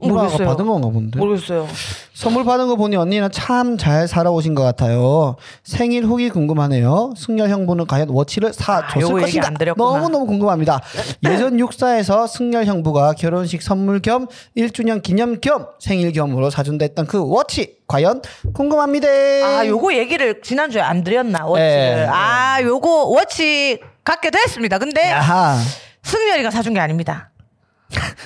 [0.00, 0.46] 모르겠어요.
[0.46, 1.18] 받은 건가 본데.
[1.18, 1.66] 모르겠어요.
[2.14, 5.34] 선물 받은 거 보니 언니는 참 잘 살아오신 것 같아요.
[5.64, 7.14] 생일 후기 궁금하네요.
[7.16, 9.48] 승열 형부는 과연 워치를 사 줬을 아, 요거 얘기 것인가?
[9.48, 9.88] 안 드렸구나.
[9.98, 10.80] 너무 너무 궁금합니다.
[11.28, 17.20] 예전 육사에서 승열 형부가 결혼식 선물 겸 1주년 기념 겸 생일 겸으로 사준다 했던 그
[17.28, 18.22] 워치 과연
[18.54, 19.08] 궁금합니다.
[19.08, 21.66] 아, 요거 얘기를 지난주에 안 드렸나, 워치를.
[21.96, 22.06] 네.
[22.08, 24.78] 아, 요거 워치 갖게 됐습니다.
[24.78, 25.56] 근데 야하.
[26.08, 27.30] 승열이가 사준 게 아닙니다.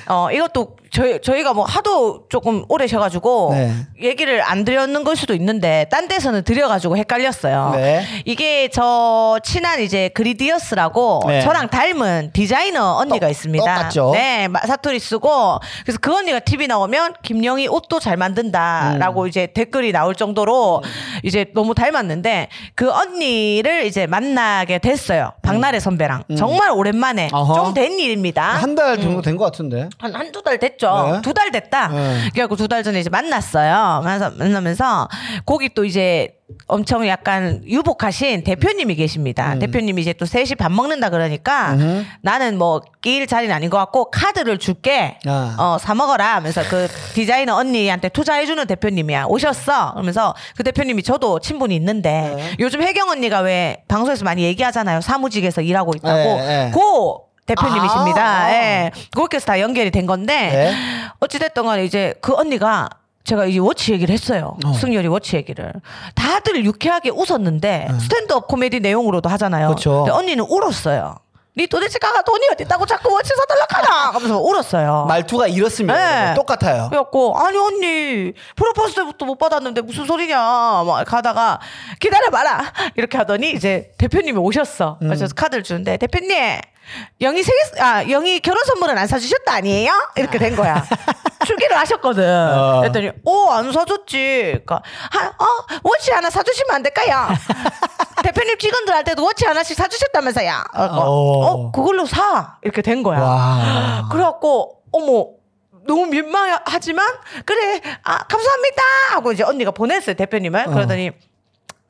[0.06, 3.72] 어, 이것도 저희, 저희가 뭐 하도 조금 오래 쉬어가지고 네.
[4.02, 7.72] 얘기를 안 드렸는 걸 수도 있는데 딴 데서는 드려가지고 헷갈렸어요.
[7.76, 8.04] 네.
[8.26, 11.40] 이게 저 친한 이제 그리디어스라고 네.
[11.40, 13.64] 저랑 닮은 디자이너 언니가 똑- 있습니다.
[13.64, 14.10] 똑같죠?
[14.12, 18.18] 네, 마- 사투리 쓰고 그래서 그 언니가 TV 나오면 김영희 옷도 잘 음.
[18.18, 20.82] 만든다라고 이제 댓글이 나올 정도로
[21.22, 25.32] 이제 너무 닮았는데 그 언니를 이제 만나게 됐어요.
[25.40, 27.54] 박나래 선배랑 정말 오랜만에 음.
[27.54, 28.42] 좀된 일입니다.
[28.42, 29.88] 한 달 정도 된 것 같은데.
[29.98, 30.81] 한, 한두 달 됐죠.
[31.12, 31.22] 네.
[31.22, 31.88] 두달 됐다.
[31.88, 32.30] 네.
[32.32, 34.00] 그래갖고 두 달 전에 이제 만났어요.
[34.02, 35.08] 만나서, 만나면서
[35.44, 36.34] 거기 또 이제
[36.66, 39.58] 엄청 약간 유복하신 대표님이 계십니다.
[39.58, 42.06] 대표님이 이제 또 셋이 밥 먹는다 그러니까 음.
[42.22, 45.18] 나는 뭐 끼일 자리는 아닌 것 같고 카드를 줄게.
[45.26, 45.56] 아.
[45.58, 49.24] 어, 사 먹어라 하면서 그 디자이너 언니한테 투자해주는 대표님이야.
[49.28, 49.92] 오셨어.
[49.92, 52.56] 그러면서 그 대표님이 저도 친분이 있는데 네.
[52.60, 55.00] 요즘 혜경 언니가 왜 방송에서 많이 얘기하잖아요.
[55.00, 56.16] 사무직에서 일하고 있다고.
[56.18, 56.70] 네, 네.
[56.72, 58.22] 그 대표님이십니다.
[58.22, 58.52] 아.
[58.52, 58.90] 예.
[59.14, 60.74] 그렇게 해서 다 연결이 된 건데 네.
[61.20, 62.88] 어찌됐든 간에 이제 그 언니가
[63.24, 64.56] 제가 이 워치 얘기를 했어요.
[64.64, 64.72] 어.
[64.72, 65.72] 승열이 워치 얘기를.
[66.14, 69.68] 다들 유쾌하게 웃었는데 스탠드업 코미디 내용으로도 하잖아요.
[69.68, 69.74] 네.
[69.74, 70.04] 그쵸.
[70.04, 71.16] 근데 언니는 울었어요.
[71.54, 75.04] 니 도대체 가가 돈이 어디 있다고 자꾸 워치 사달라 하나 하면서 울었어요.
[75.06, 76.28] 말투가 이렇습니다.
[76.28, 76.34] 네.
[76.34, 76.88] 똑같아요.
[76.88, 81.60] 그래갖고 아니 언니 프로포즈 때부터 못 받았는데 무슨 소리냐 막 가다가
[82.00, 85.08] 기다려봐라 이렇게 하더니 이제 대표님이 오셨어 음.
[85.08, 86.58] 그래서 카드를 주는데 대표님
[87.20, 89.92] 영희 생일 아 영희 결혼 선물은 안 사주셨다 아니에요?
[90.16, 90.84] 이렇게 된 거야.
[91.46, 92.24] 출기를 하셨거든.
[92.24, 92.80] 어.
[92.80, 94.62] 그랬더니 오안 사줬지.
[94.64, 95.46] 그러니까 하, 어?
[95.82, 97.28] 워치 하나 사주시면 안 될까요?
[98.22, 100.64] 대표님 직원들 할 때도 워치 하나씩 사주셨다면서요.
[100.74, 101.46] 어, 어.
[101.66, 101.72] 어.
[101.72, 102.56] 그걸로 사.
[102.62, 103.20] 이렇게 된 거야.
[103.20, 104.08] 와.
[104.10, 105.26] 그래갖고 어머
[105.86, 107.06] 너무 민망하지만
[107.44, 108.82] 그래 아 감사합니다.
[109.12, 110.66] 하고 이제 언니가 보냈어요 대표님을.
[110.66, 111.10] 그러더니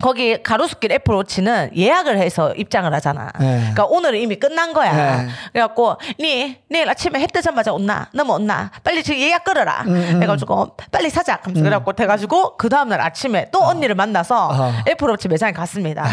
[0.02, 3.30] 거기 가로수길 애플워치는 예약을 해서 입장을 하잖아.
[3.38, 3.58] 네.
[3.60, 4.92] 그러니까 오늘은 이미 끝난 거야.
[5.22, 5.28] 네.
[5.52, 9.84] 그래갖고 니 내일 아침에 해 뜨자마자 온나 너무 온나 빨리 지금 예약 끌어라.
[10.20, 11.38] 해가지고 빨리 사자.
[11.40, 14.72] 그래서 그래갖고 돼가지고 그 다음날 아침에 또 언니를 만나서 어.
[14.88, 16.04] 애플워치 매장에 갔습니다.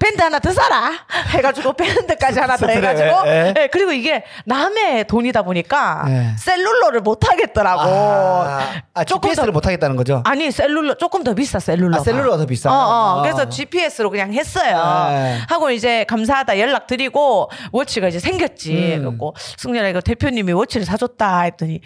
[0.00, 0.92] 밴드 하나 더 사라.
[1.30, 3.52] 해가지고 밴드까지 하나 더 그래, 해가지고 예.
[3.54, 6.34] 네, 그리고 이게 남의 돈이다 보니까 네.
[6.38, 7.80] cellular를 못 하겠더라고.
[7.82, 8.60] 아,
[8.94, 10.22] 아 조금 GPS를 더- 못 하겠다는 거죠.
[10.24, 11.96] 아니 cellular 조금 더 비싸 cellular.
[11.96, 12.70] 아, cellular가 더 비싸?
[12.70, 13.23] 어, 어.
[13.24, 13.32] 아.
[13.32, 15.08] 그래서 GPS로 그냥 했어요.
[15.10, 15.40] 네.
[15.48, 18.96] 하고 이제 감사하다 연락 드리고 워치가 이제 생겼지.
[18.96, 19.04] 음.
[19.04, 21.80] 그래고 승렬아 이거 대표님이 워치를 사줬다 했더니.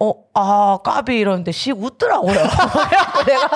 [0.00, 2.32] 어, 아, 까비 이러는데 씩 웃더라고요.
[2.38, 3.50] 그래갖고 내가,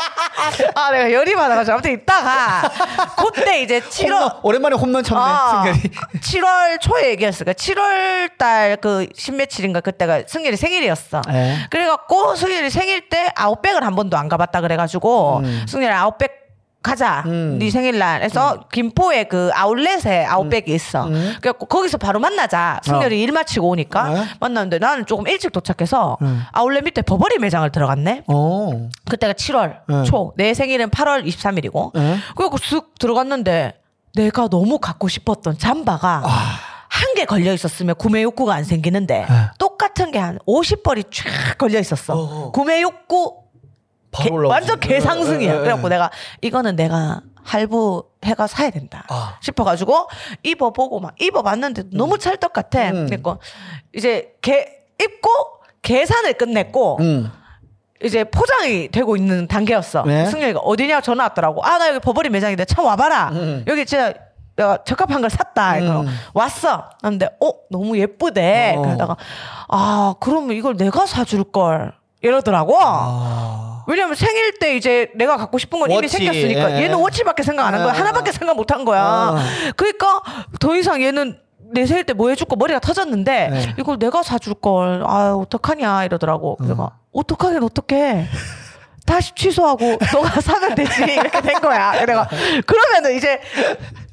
[0.75, 2.69] 아, 내가 열이 받아가지고 아무튼 이따가,
[3.17, 5.95] 그때 이제 7월, 홈런, 오랜만에 홈런 쳤네 아, 승결이.
[6.21, 7.53] 7월 초에 얘기했어요.
[7.53, 11.23] 7월 달그 십며칠인가 그때가 승렬이 생일이었어.
[11.29, 11.59] 네.
[11.71, 15.65] 그래갖고 승렬이 생일 때 아웃백을 한 번도 안 가봤다 그래가지고 음.
[15.69, 16.42] 승렬이 아웃백
[16.83, 17.23] 가자.
[17.27, 17.59] 음.
[17.59, 18.23] 네 생일날.
[18.23, 21.07] 해서 김포에 그 아울렛에 아웃백이 있어.
[21.07, 21.35] 음.
[21.41, 22.81] 그래갖고 거기서 바로 만나자.
[22.85, 24.25] 승렬이 일 마치고 오니까 네.
[24.41, 26.43] 만났는데 나는 조금 일찍 도착해서 음.
[26.53, 28.25] 아울렛 밑에 버버리 매장을 들어갔네.
[28.27, 28.89] 어.
[29.09, 30.03] 그때가 7월 네.
[30.05, 30.33] 초.
[30.37, 31.93] 내 생일은 8월 23일이고.
[31.95, 32.19] 네.
[32.37, 33.81] 그리고 쓱 들어갔는데
[34.15, 36.59] 내가 너무 갖고 싶었던 잠바가 아.
[36.89, 39.51] 한개 걸려 있었으면 구매 욕구가 안 생기는데 네.
[39.59, 42.13] 똑같은 게 한 50벌이 쫙 걸려 있었어.
[42.15, 42.51] 어어.
[42.53, 43.42] 구매 욕구
[44.13, 44.31] 개-.
[44.31, 45.49] 완전 개상승이야.
[45.51, 45.61] 예, 예, 예.
[45.61, 49.37] 그래갖고 내가 이거는 내가 할부 해가 사야 된다 아.
[49.41, 50.09] 싶어가지고
[50.45, 52.91] 입어보고 막 입어봤는데 너무 찰떡 같아.
[52.91, 53.07] 음.
[53.07, 53.39] 그러니까
[53.95, 54.67] 이제 개
[55.03, 55.29] 입고
[55.83, 57.33] 계산을 끝냈고 음.
[58.05, 60.03] 이제 포장이 되고 있는 단계였어.
[60.07, 60.27] 네.
[60.27, 61.65] 승렬이가 어디냐 전화 왔더라고.
[61.65, 63.31] 아 나 여기 버버리 매장인데 참 와봐라.
[63.33, 63.65] 음.
[63.67, 64.13] 여기 진짜
[64.55, 65.79] 내가 적합한 걸 샀다.
[65.79, 66.07] 음.
[66.35, 66.91] 왔어.
[67.03, 68.75] 근데 어 너무 예쁘대.
[68.77, 68.83] 어.
[68.83, 69.17] 그러다가
[69.69, 72.77] 아 그러면 이걸 내가 사줄 걸 이러더라고.
[72.81, 73.72] 아.
[73.87, 76.83] 왜냐면 생일 때 이제 내가 갖고 싶은 건 이미 워치, 생겼으니까 예.
[76.85, 77.93] 얘는 워치밖에 생각 안 한 거야.
[77.93, 77.97] 아.
[77.99, 79.03] 하나밖에 생각 못 한 거야.
[79.03, 79.45] 아.
[79.77, 80.23] 그러니까
[80.61, 81.39] 더 이상 얘는
[81.75, 83.75] 내 생일 때 뭐 해줄 거 머리가 터졌는데 네.
[83.79, 85.03] 이걸 내가 사줄 걸.
[85.07, 86.57] 아 어떡하냐 이러더라고.
[86.57, 88.29] 그래서 어떡하긴 어떡해.
[89.07, 91.93] 다시 취소하고 너가 사면 되지 이렇게 된 거야.
[92.05, 92.29] 내가
[92.67, 93.41] 그러면은 이제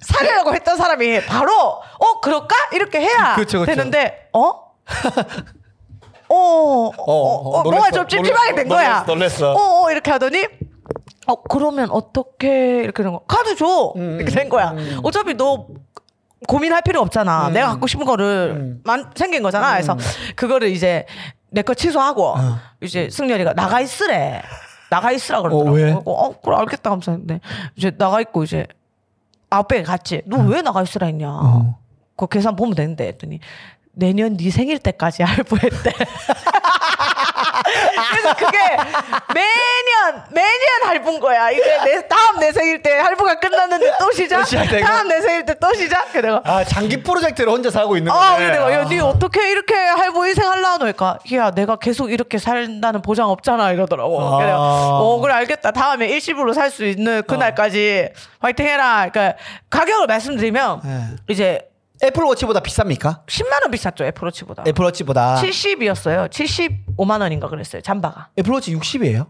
[0.02, 1.52] 사려고 했던 사람이 바로
[2.00, 3.66] 어 그럴까 이렇게 해야 그쵸, 그쵸.
[3.66, 4.54] 되는데 어?
[6.30, 7.92] 어, 어, 어, 뭔가 놀랬어.
[7.92, 9.04] 좀 찝찝하게 된 거야.
[9.08, 9.52] 놀랬어.
[9.54, 10.46] 어, 어, 이렇게 하더니
[11.28, 13.22] 어 그러면 어떻게 이렇게 된 거?
[13.28, 14.74] 카드 줘 음, 이렇게 된 거야.
[15.04, 15.68] 어차피 너
[16.48, 17.50] 고민할 필요 없잖아.
[17.50, 17.54] 음.
[17.54, 19.74] 내가 갖고 싶은 거를 만 생긴 거잖아.
[19.74, 19.98] 그래서
[20.36, 21.06] 그거를 이제
[21.52, 22.36] 내 거 취소하고
[22.82, 24.42] 이제 승렬이가 나가 있으래.
[24.90, 25.70] 나가 있으라 그러더라고.
[25.70, 25.92] 어, 왜?
[26.06, 27.40] 어, 그래 알겠다 하면서 근데
[27.76, 28.66] 이제 나가 있고 이제
[29.52, 30.22] 아웃백에 갔지.
[30.26, 31.30] 너 왜 나가 있으라 했냐?
[31.32, 31.78] 어.
[32.16, 33.40] 그 계산 보면 되는데 했더니
[34.00, 35.92] 내년 네 생일 때까지 할부했대.
[38.12, 38.58] 그래서 그게
[39.34, 40.50] 매년 매년
[40.86, 41.52] 할부인 거야.
[41.52, 44.44] 이게 내 다음 내 생일 때 할부가 끝났는데 또 시작.
[44.50, 44.80] 또?
[44.82, 46.12] 다음 내 생일 때 또 시작.
[46.14, 48.38] 그래 내가 아 장기 프로젝트를 혼자 하고 있는 아, 거네.
[48.38, 53.02] 그래 내가 야, 니 어떻게 이렇게 할부 인생 할라 하니까 야, 내가 계속 이렇게 산다는
[53.02, 54.22] 보장 없잖아 이러더라고.
[54.22, 54.38] 아.
[54.38, 55.72] 그래, 어, 그래 알겠다.
[55.72, 58.10] 다음에 일시불로 살 수 있는 그날까지
[58.40, 59.10] 화이팅 해라.
[59.12, 59.38] 그러니까
[59.72, 61.02] 가격을 말씀드리면 네.
[61.28, 61.69] 이제
[62.04, 63.26] 애플워치보다 비쌉니까?
[63.26, 64.64] 10만 원 비쌌죠 애플워치보다.
[64.68, 66.30] 애플워치보다 70이었어요.
[66.30, 67.82] 75만 원인가 그랬어요.
[67.82, 68.30] 잠바가.
[68.38, 69.28] 애플워치 60이에요?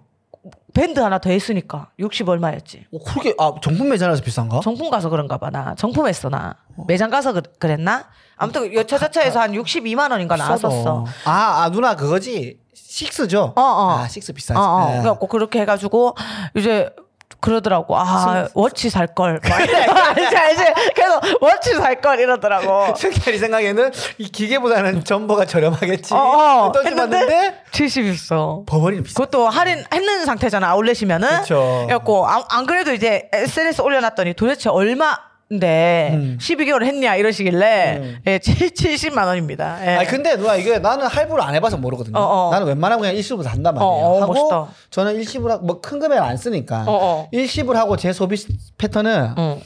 [0.73, 2.85] 밴드 하나 더 했으니까 60 얼마였지.
[2.93, 4.59] 어, 그렇게 아 정품 매장에서 비싼가?
[4.63, 5.49] 정품 가서 그런가 봐.
[5.49, 6.55] 나 정품 했어 나.
[6.87, 8.05] 매장 가서 그, 그랬나?
[8.37, 11.05] 아무튼 여차저차해서 한 62만 원인가 나왔었어.
[11.25, 12.59] 아, 아 누나 그거지.
[12.73, 13.53] 식스죠?
[13.55, 13.97] 어, 어.
[13.99, 14.57] 아 식스 비싸지.
[14.57, 14.85] 어, 어.
[14.91, 14.97] 네.
[14.99, 16.15] 그래갖고 그렇게 해가지고
[16.55, 16.89] 이제
[17.39, 17.97] 그러더라고.
[17.97, 19.39] 아, 워치 살 걸.
[19.43, 20.63] 알지, 알지.
[20.93, 22.93] 그래서 워치 살 걸 이러더라고.
[22.97, 26.13] 승철이 생각에는 이 기계보다는 전보가 저렴하겠지.
[26.13, 26.71] 어, 어.
[26.73, 28.63] 떠집었는데 70 있어.
[28.65, 29.15] 버버리는 비싸.
[29.23, 31.41] 그것도 할인 했는 상태잖아 아울렛이면은.
[31.41, 31.83] 그쵸.
[31.87, 35.17] 그래갖고 안, 안 그래도 이제 SNS 올려놨더니 도대체 얼마
[35.51, 36.37] 인데 음.
[36.39, 38.17] 12개월 했냐 이러시길래 음.
[38.27, 39.79] 예, 70만 원입니다.
[39.83, 39.95] 예.
[39.97, 42.19] 아니 근데 누나 이게 나는 할부를 안 해봐서 모르거든요.
[42.19, 42.51] 어, 어.
[42.51, 43.91] 나는 웬만하면 그냥 일시불 산단 말이에요.
[43.91, 44.67] 어, 어, 하고 멋있다.
[44.91, 47.29] 저는 일시불 하고 뭐큰 금액 안 쓰니까 어, 어.
[47.31, 48.37] 일시불 하고 제 소비
[48.77, 49.61] 패턴은 응.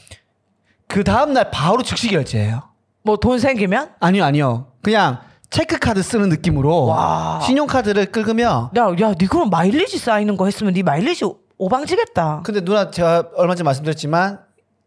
[0.88, 2.62] 그 다음 날 바로 즉시 결제해요.
[3.04, 5.20] 뭐 돈 생기면 아니요 아니요 그냥
[5.50, 7.42] 체크카드 쓰는 느낌으로 와.
[7.44, 11.26] 신용카드를 긁으면 야, 야, 니 그럼 마일리지 쌓이는 거 했으면 니 마일리지
[11.58, 12.42] 오방지겠다.
[12.46, 14.40] 근데 누나 제가 얼마 전에 말씀드렸지만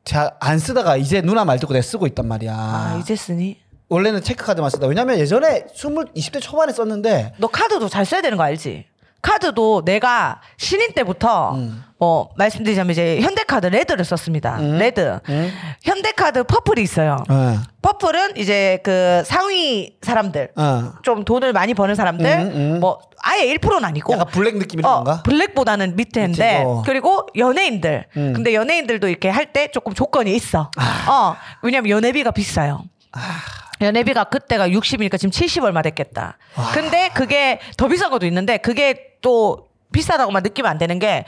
[0.06, 2.54] 제가 안 쓰다가 이제 누나 말 듣고 내가 쓰고 있단 말이야.
[2.54, 3.58] 아, 이제 쓰니?
[3.88, 4.86] 원래는 체크카드만 쓰다.
[4.86, 8.86] 왜냐면 예전에 20, 20대 초반에 썼는데 너 카드도 잘 써야 되는 거 알지?
[9.26, 11.82] 카드도 내가 신인 때부터 음.
[11.98, 14.56] 뭐 말씀드리자면 이제 현대카드 레드를 썼습니다.
[14.60, 14.78] 음.
[14.78, 15.18] 레드.
[15.82, 17.16] 현대카드 퍼플이 있어요.
[17.28, 17.58] 어.
[17.82, 20.92] 퍼플은 이제 그 상위 사람들 어.
[21.02, 22.80] 좀 돈을 많이 버는 사람들 음, 음.
[22.80, 25.22] 뭐 아예 1%는 아니고 약간 블랙 느낌 이런 어, 건가?
[25.24, 26.82] 블랙보다는 밑에인데 밑에, 어.
[26.84, 28.32] 그리고 연예인들 음.
[28.34, 30.70] 근데 연예인들도 이렇게 할 때 조금 조건이 있어
[31.08, 32.82] 어 왜냐면 연예비가 비싸요
[33.80, 36.38] 연예비가 그때가 60이니까 지금 70 얼마 됐겠다
[36.72, 41.24] 근데 그게 더 비싼 것도 있는데 그게 또 비싸다고만 느끼면 안 되는 게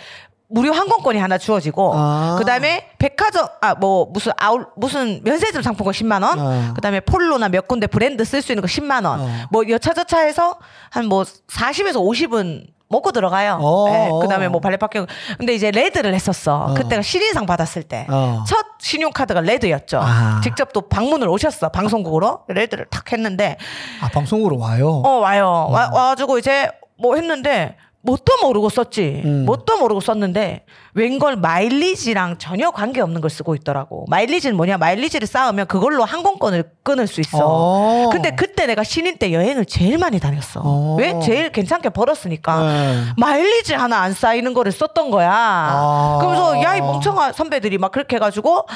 [0.50, 2.37] 무료 항공권이 하나 주어지고 아.
[2.38, 6.72] 그다음에 백화점 아 뭐 무슨 아울 무슨 면세점 상품권 10만 원 어.
[6.74, 9.28] 그다음에 폴로나 몇 군데 브랜드 쓸 수 있는 거 10만 원 어.
[9.50, 10.58] 뭐 여차저차 해서
[10.90, 13.59] 한 뭐 40에서 50은 먹고 들어가요.
[13.61, 13.88] 어.
[13.90, 15.07] 네, 그다음에 뭐 발레 파킹.
[15.37, 16.57] 근데 이제 레드를 했었어.
[16.70, 16.74] 어.
[16.74, 18.07] 그때가 신인상 받았을 때.
[18.09, 18.44] 어.
[18.46, 20.01] 첫 신용카드가 레드였죠.
[20.03, 20.40] 아.
[20.42, 21.68] 직접 또 방문을 오셨어.
[21.68, 22.40] 방송국으로.
[22.48, 23.57] 레드를 탁 했는데
[24.01, 25.03] 아 방송으로 와요.
[25.05, 25.68] 어 와요.
[25.70, 26.70] 와, 와가지고 이제
[27.01, 29.22] 뭐 했는데 뭣도 모르고 썼지.
[29.24, 29.44] 음.
[29.44, 34.06] 뭣도 모르고 썼는데 웬걸 마일리지랑 전혀 관계 없는 걸 쓰고 있더라고.
[34.08, 34.78] 마일리지는 뭐냐?
[34.78, 37.38] 마일리지를 쌓으면 그걸로 항공권을 끊을 수 있어.
[37.42, 38.08] 어.
[38.11, 40.61] 근데 그때 내가 신인 때 여행을 제일 많이 다녔어.
[40.64, 40.96] 어.
[40.98, 41.18] 왜?
[41.20, 42.61] 제일 괜찮게 벌었으니까.
[42.62, 43.04] 네.
[43.16, 45.32] 마일리지 하나 안 쌓이는 거를 썼던 거야.
[45.32, 46.18] 아.
[46.20, 48.66] 그러면서 야 이 멍청한 선배들이 막 그렇게 해가지고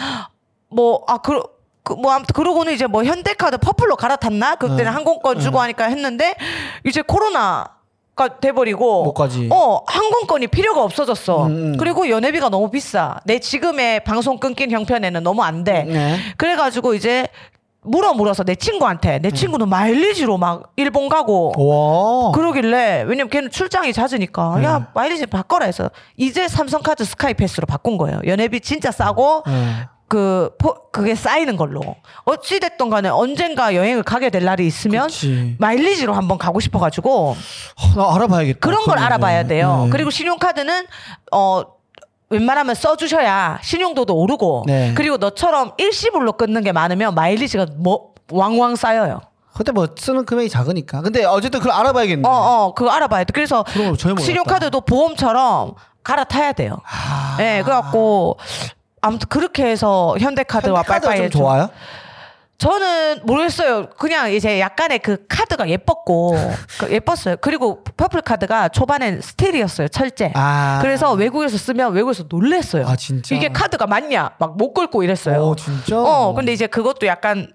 [0.70, 1.42] 뭐아그
[1.85, 4.54] 그, 뭐, 아무튼, 그러고는 이제 뭐, 현대카드 퍼플로 갈아탔나?
[4.54, 4.90] 그때는 네.
[4.90, 6.37] 항공권 주고 하니까 했는데,
[6.87, 7.66] 이제 코로나
[8.14, 9.48] 가 돼버리고, 못 가지.
[9.51, 11.46] 어, 항공권이 필요가 없어졌어.
[11.46, 11.77] 음, 음.
[11.79, 13.16] 그리고 연회비가 너무 비싸.
[13.25, 15.85] 내 지금의 방송 끊긴 형편에는 너무 안 돼.
[15.85, 16.18] 네.
[16.37, 17.27] 그래가지고 이제,
[17.85, 19.22] 물어 물어서 내 친구한테, 음.
[19.22, 22.33] 내 친구는 마일리지로 막 일본 가고, 와.
[22.33, 24.64] 그러길래 왜냐면 걔는 출장이 잦으니까 네.
[24.64, 29.88] 야 마일리지 바꿔라 해서 이제 삼성카드 스카이패스로 바꾼 거예요 연회비 진짜 싸고 네.
[30.12, 31.81] 그 포, 그게 쌓이는 걸로
[32.25, 35.57] 어찌 됐던 간에 언젠가 여행을 가게 될 날이 있으면 그치.
[35.59, 37.37] 마일리지로 한번 가고 싶어 가지고 어,
[37.96, 38.59] 나 알아봐야겠다.
[38.61, 38.98] 그런 걸.
[38.98, 39.90] 알아봐야 돼요 네.
[39.90, 40.87] 그리고 신용카드는
[41.33, 41.62] 어
[42.29, 44.92] 웬만하면 써주셔야 신용도도 오르고 네.
[44.94, 49.22] 그리고 너처럼 일시불로 끊는 게 많으면 마일리지가 뭐 왕왕 쌓여요
[49.55, 51.03] 그때 뭐 쓰는 금액이 작으니까.
[51.03, 52.27] 근데 어쨌든 그걸 알아봐야겠네.
[52.27, 53.33] 어, 어, 그거 알아봐야 돼.
[53.35, 53.64] 그래서.
[54.18, 56.79] 신용카드도 보험처럼 갈아타야 돼요.
[56.90, 57.37] 아.
[57.38, 58.38] 예, 그래갖고
[59.02, 61.42] 아무튼 그렇게 해서 현대카드와 현대카드가 빠이빠이 좀.
[61.42, 61.68] 좋아요?
[62.58, 63.88] 저는 모르겠어요.
[63.98, 66.36] 그냥 이제 약간의 그 카드가 예뻤고
[66.78, 67.36] 그 예뻤어요.
[67.40, 69.88] 그리고 퍼플 카드가 초반엔 스틸이었어요.
[69.88, 70.30] 철제.
[70.36, 70.78] 아.
[70.80, 72.86] 그래서 외국에서 쓰면 외국에서 놀랬어요.
[72.86, 73.34] 아, 진짜?
[73.34, 74.30] 이게 카드가 맞냐?
[74.38, 75.42] 막 못 걸고 이랬어요.
[75.44, 75.98] 어, 진짜?
[75.98, 77.52] 어, 근데 이제 그것도 약간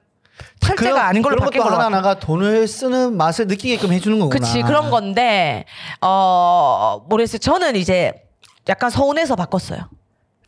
[0.60, 4.20] 철제가 그런- 아닌 걸로 그런 바뀐 것도 걸로 하나 나가 돈을 쓰는 맛을 느끼게끔 해주는
[4.20, 4.38] 거구나.
[4.38, 5.64] 그치 그런 건데
[6.02, 7.38] 어 모르겠어요.
[7.40, 8.12] 저는 이제
[8.68, 9.80] 약간 서운해서 바꿨어요.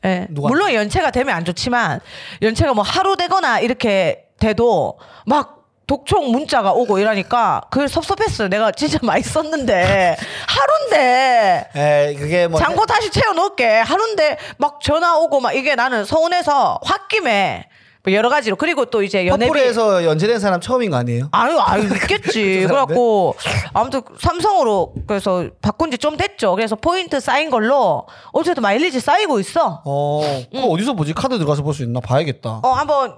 [0.05, 0.27] 예.
[0.29, 1.99] 물론 연체가 되면 안 좋지만
[2.41, 8.47] 연체가 뭐 하루 되거나 이렇게 돼도 막 독촉 문자가 오고 이러니까 그게 섭섭했어요.
[8.47, 10.15] 내가 진짜 많이 썼는데
[10.47, 16.05] 하루인데 에 그게 뭐 잔고 다시 채워 넣을게 하루인데 막 전화 오고 막 이게 나는
[16.05, 17.67] 서운해서 홧김에
[18.03, 21.27] 뭐 여러 가지로 그리고 또 이제 연예비 퍼플에서 연재된 사람 처음인 거 아니에요?
[21.31, 22.61] 아유, 아유, 있겠지.
[22.61, 22.67] 그?
[22.67, 23.35] 그래갖고,
[23.73, 26.55] 아무튼 삼성으로, 그래서 바꾼 지 좀 됐죠.
[26.55, 29.81] 그래서 포인트 쌓인 걸로, 어쨌든 마일리지 쌓이고 있어.
[29.83, 31.13] 어, 그거 어디서 보지?
[31.13, 31.99] 카드 들어가서 볼 수 있나?
[31.99, 32.61] 봐야겠다.
[32.63, 33.15] 어, 한번,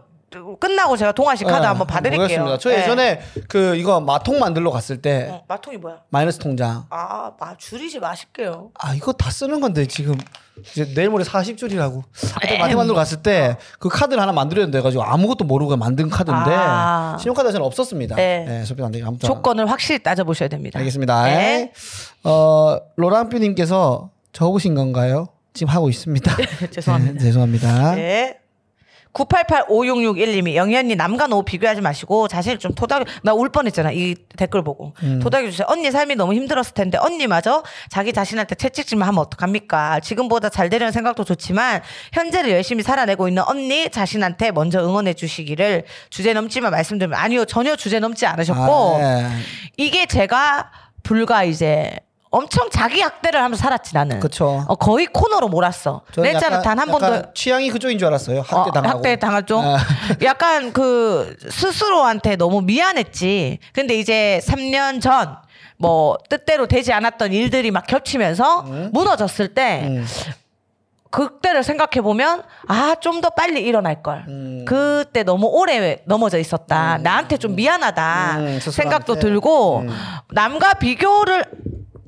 [0.60, 2.20] 끝나고 제가 동아시 카드 네, 한번 봐드릴게요.
[2.22, 2.58] 모르겠습니다.
[2.58, 2.80] 저 네.
[2.82, 5.98] 예전에 그 이거 마통 만들러 갔을 때 어, 마통이 뭐야?
[6.10, 6.86] 마이너스 통장.
[6.90, 8.72] 아, 마, 줄이지 마실게요.
[8.80, 10.18] 아 이거 다 쓰는 건데 지금
[10.72, 12.04] 이제 내일 모레 40줄이라고.
[12.42, 16.52] 그때 마통 만들러 갔을 때 그 카드를 하나 만들어야 돼 가지고 아무것도 모르고 만든 카드인데
[16.54, 17.18] 아.
[17.20, 18.16] 신용카드 저는 없었습니다.
[18.16, 18.46] 네.
[18.48, 20.80] 네, 소비 안 되게 아무튼 조건을 확실히 따져 보셔야 됩니다.
[20.80, 21.24] 알겠습니다.
[21.26, 21.72] 네.
[22.24, 25.28] 어 로랑뷰 님께서 적으신 건가요?
[25.54, 26.32] 지금 하고 있습니다.
[26.72, 27.14] 죄송합니다.
[27.14, 27.96] 네, 죄송합니다.
[27.96, 28.41] 네.
[29.14, 34.64] 9885661님이 영희 언니 남과 너무 비교하지 마시고 자신을 좀 토닥여 나 울 뻔했잖아 이 댓글
[34.64, 35.20] 보고 음.
[35.20, 40.70] 토닥여 주세요 언니 삶이 너무 힘들었을 텐데 언니마저 자기 자신한테 채찍질만 하면 어떡합니까 지금보다 잘
[40.70, 41.82] 되려는 생각도 좋지만
[42.14, 48.00] 현재를 열심히 살아내고 있는 언니 자신한테 먼저 응원해 주시기를 주제 넘지만 말씀드리면 아니요 전혀 주제
[48.00, 49.28] 넘지 않으셨고 아, 네.
[49.78, 50.72] 이게 제가
[51.04, 51.96] 불과 이제
[52.34, 54.64] 엄청 자기 학대를 하면서 살았지 나는 그쵸.
[54.68, 58.40] 어, 거의 코너로 몰았어 저는 내 자는 약간- 단한 번도 취향이 그쪽인 줄 알았어요.
[58.42, 58.88] 학대 어, 당하고.
[58.98, 59.60] 학대 당할 쪽.
[59.64, 59.78] 아.
[60.24, 63.60] 약간 그 스스로한테 너무 미안했지.
[63.74, 65.38] 근데 이제 3년 전
[65.78, 68.62] 뭐 뜻대로 되지 않았던 일들이 막 겹치면서
[68.94, 70.06] 무너졌을 때 음.
[71.10, 74.24] 그때를 생각해 보면 아 좀 더 빨리 일어날 걸.
[74.28, 74.64] 음.
[74.68, 77.00] 그때 너무 오래 넘어져 있었다.
[77.00, 78.60] 나한테 좀 미안하다 음.
[78.60, 79.90] 생각도 들고 음.
[80.30, 81.46] 남과 비교를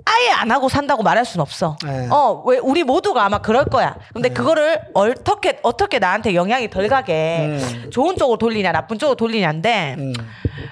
[0.06, 1.78] 아예 안 하고 산다고 말할 순 없어.
[1.84, 2.08] 네.
[2.10, 3.96] 어, 왜 우리 모두가 아마 그럴 거야.
[4.14, 7.90] 근데 그거를 어떻게 어떻게 나한테 영향이 덜 가게 음.
[7.92, 10.14] 좋은 쪽으로 돌리냐 나쁜 쪽으로 돌리냐인데 음.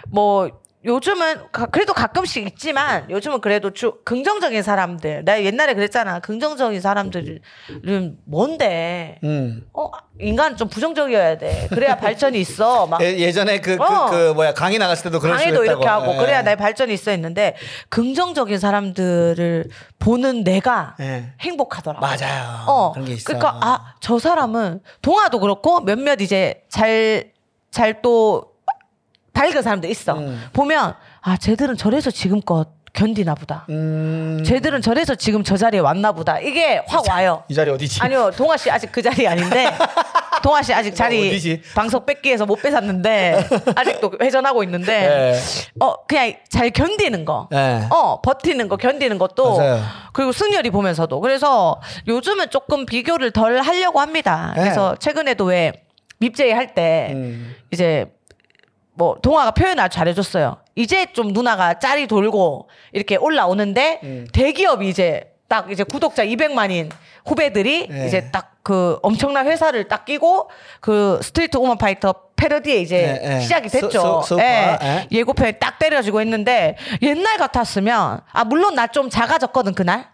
[0.09, 0.49] 뭐
[0.83, 7.39] 요즘은 가- 그래도 가끔씩 있지만 요즘은 그래도 주, 긍정적인 사람들 내가 옛날에 그랬잖아 긍정적인 사람들은
[8.25, 9.67] 뭔데 음.
[9.73, 14.09] 어 인간 좀 부정적이어야 돼 그래야 발전이 있어 막 예, 예전에 그, 그, 어.
[14.09, 15.63] 그 뭐야 강의 나갔을 때도 그런 강의도.
[15.63, 16.17] 이렇게 하고 예.
[16.17, 17.55] 그래야 내 발전이 있어 있는데
[17.89, 21.33] 긍정적인 사람들을 보는 내가 예.
[21.41, 22.03] 행복하더라고.
[22.05, 22.63] 맞아요.
[22.67, 22.91] 어.
[22.93, 23.25] 그런 게 있어.
[23.25, 27.31] 그러니까 아 저 사람은 동화도 그렇고 몇몇 이제 잘
[27.71, 28.50] 잘 또
[29.41, 30.13] 밝은 사람도 있어.
[30.19, 30.43] 음.
[30.53, 33.65] 보면 아 쟤들은 저래서 지금껏 견디나 보다.
[33.69, 34.43] 음.
[34.45, 36.39] 쟤들은 저래서 지금 저 자리에 왔나 보다.
[36.39, 37.43] 이게 확 와요.
[37.47, 38.01] 이 자리 어디지?
[38.03, 39.71] 아니요, 동아 씨 아직 그 자리 아닌데.
[40.43, 41.61] 동아 씨 아직 자리 어디지?
[41.75, 45.39] 방석 뺏기해서 못 뺏었는데 아직도 회전하고 있는데 예.
[45.79, 47.47] 어 그냥 잘 견디는 거.
[47.53, 47.85] 예.
[47.89, 49.81] 어 버티는 거 견디는 것도 맞아요.
[50.13, 54.53] 그리고 승열이 보면서도 그래서 요즘은 조금 비교를 덜 하려고 합니다.
[54.57, 54.61] 예.
[54.61, 55.83] 그래서 최근에도 왜
[56.19, 57.55] 립제이 할때 음.
[57.71, 58.11] 이제
[58.93, 60.57] 뭐 동화가 표현 아주 잘해줬어요.
[60.75, 64.27] 이제 좀 누나가 짤이 돌고 이렇게 올라오는데 음.
[64.33, 66.89] 대기업이 이제 딱 이제 구독자 200만인
[67.25, 68.07] 후배들이 네.
[68.07, 73.39] 이제 딱 그 엄청난 회사를 딱 끼고 그 스트리트 우먼 파이터 패러디에 이제 네, 네.
[73.41, 74.21] 시작이 됐죠.
[74.21, 74.77] 스우파, 예.
[74.83, 75.07] 예.
[75.11, 80.09] 예고편이 딱 때려지고 했는데 옛날 같았으면 아 물론 나 좀 작아졌거든 그날.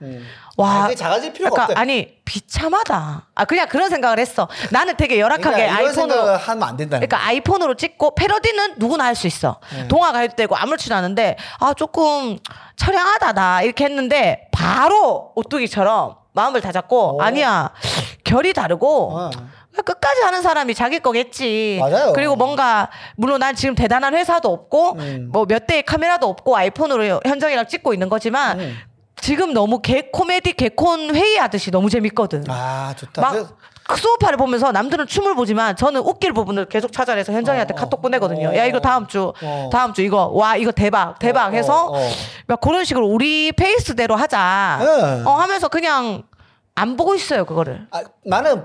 [0.56, 1.76] 와, 아, 그게 작아질 필요가 그러니까 없대.
[1.82, 3.28] 아니 비참하다.
[3.36, 4.48] 아 그냥 그런 생각을 했어.
[4.72, 9.16] 나는 되게 열악하게 그러니까 아이폰으로 생각을 하면 안 된다는 그러니까 아이폰으로 찍고 패러디는 누구나 할
[9.16, 9.60] 수 있어.
[9.76, 9.90] 네.
[9.90, 12.38] 동화가 해도 되고 아무렇지도 않은데 아 조금
[12.78, 17.22] 처량하다 나 이렇게 했는데 바로 오뚜기처럼 마음을 다잡고 오.
[17.22, 17.72] 아니야
[18.24, 19.30] 결이 다르고 어.
[19.84, 21.78] 끝까지 하는 사람이 자기 거겠지.
[21.80, 22.14] 맞아요.
[22.14, 25.30] 그리고 뭔가 물론 난 지금 대단한 회사도 없고 음.
[25.32, 28.78] 뭐몇 대의 카메라도 없고 아이폰으로 현정이랑 찍고 있는 거지만 음.
[29.20, 32.46] 지금 너무 개 코미디 개콘 회의하듯이 너무 재밌거든.
[32.50, 33.22] 아 좋다.
[33.22, 38.02] 막 그 소파를 보면서 남들은 춤을 보지만 저는 웃길 부분을 계속 찾아내서 현정이한테 어, 카톡
[38.02, 38.50] 보내거든요.
[38.50, 39.70] 어, 야 이거 다음 주 어.
[39.72, 42.10] 다음 주 이거 와 이거 대박 대박 어, 해서 어, 어.
[42.48, 44.80] 막 그런 식으로 우리 페이스대로 하자.
[44.82, 45.24] 네.
[45.26, 46.24] 어 하면서 그냥
[46.76, 47.88] 안 보고 있어요 그거를.
[47.92, 48.64] 아, 나는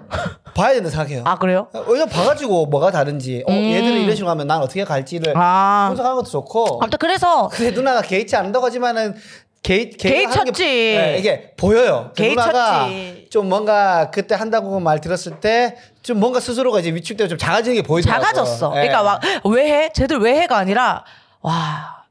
[0.54, 1.22] 봐야 된다 생각해요.
[1.24, 1.68] 아 그래요?
[1.87, 5.40] 왜냐면 봐가지고 뭐가 다른지, 어, 얘들은 이런 식으로 하면 난 어떻게 갈지를 음.
[5.40, 6.80] 아 분석하는 것도 좋고.
[6.82, 9.14] 아무튼 그래서 그래 누나가 개의치 않는다고 하지만은
[9.62, 10.64] 개의 게- 개의 쳤지.
[10.64, 12.11] 예, 이게 보여요.
[12.16, 13.21] 그 누나가 개의쳤지.
[13.33, 17.83] 좀 뭔가 그때 한다고 말 들었을 때 좀 뭔가 스스로가 이제 위축되고 좀 작아지는 게
[17.83, 18.21] 보이더라고.
[18.23, 18.73] 작아졌어.
[18.77, 18.88] 예.
[18.88, 19.90] 그러니까 막 왜 해?
[19.95, 21.05] 쟤들 왜 해가 아니라
[21.40, 22.05] 와.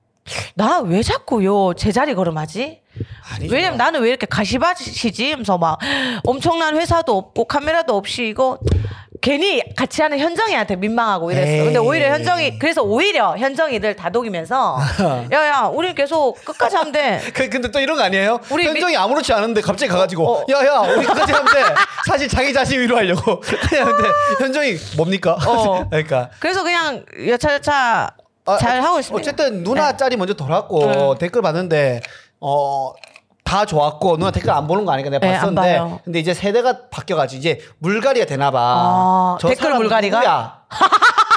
[0.56, 2.80] 나 왜 자꾸 요 제자리 걸음하지?
[3.36, 3.54] 아니죠.
[3.54, 5.32] 왜냐면 나는 왜 이렇게 가시밭이지?
[5.32, 5.78] 하면서 막
[6.24, 8.58] 엄청난 회사도 없고 카메라도 없이 이거
[9.22, 11.64] 괜히 같이 하는 현정이한테 민망하고 이랬어.
[11.66, 11.86] 근데 에이.
[11.86, 14.80] 오히려 현정이 그래서 오히려 현정이를 다독이면서
[15.32, 17.22] 야야 우리 계속 끝까지 하면 돼.
[17.34, 18.40] 그, 근데 또 이런 거 아니에요?
[18.50, 20.46] 우리 현정이 아무렇지 않은데 갑자기 가가지고 어.
[20.50, 21.62] 야야 우리 끝까지 하면 돼.
[22.08, 25.38] 사실 자기 자신 위로하려고 근데 현정이 뭡니까?
[25.46, 25.88] 어.
[25.88, 29.22] 그러니까 그래서 그냥 여차저차 아, 잘 하고 있습니다.
[29.22, 29.98] 어쨌든 누나 네.
[29.98, 32.02] 짤이 먼저 돌았고 댓글 봤는데
[32.40, 32.92] 어.
[33.52, 36.02] 다 좋았고 누나 댓글 안 보는 거 아니까 내가 네, 안 봤었는데.
[36.06, 38.60] 근데 이제 세대가 바뀌어가지고 이제 물갈이가 되나 봐.
[38.62, 40.62] 아, 저 댓글 물갈이가?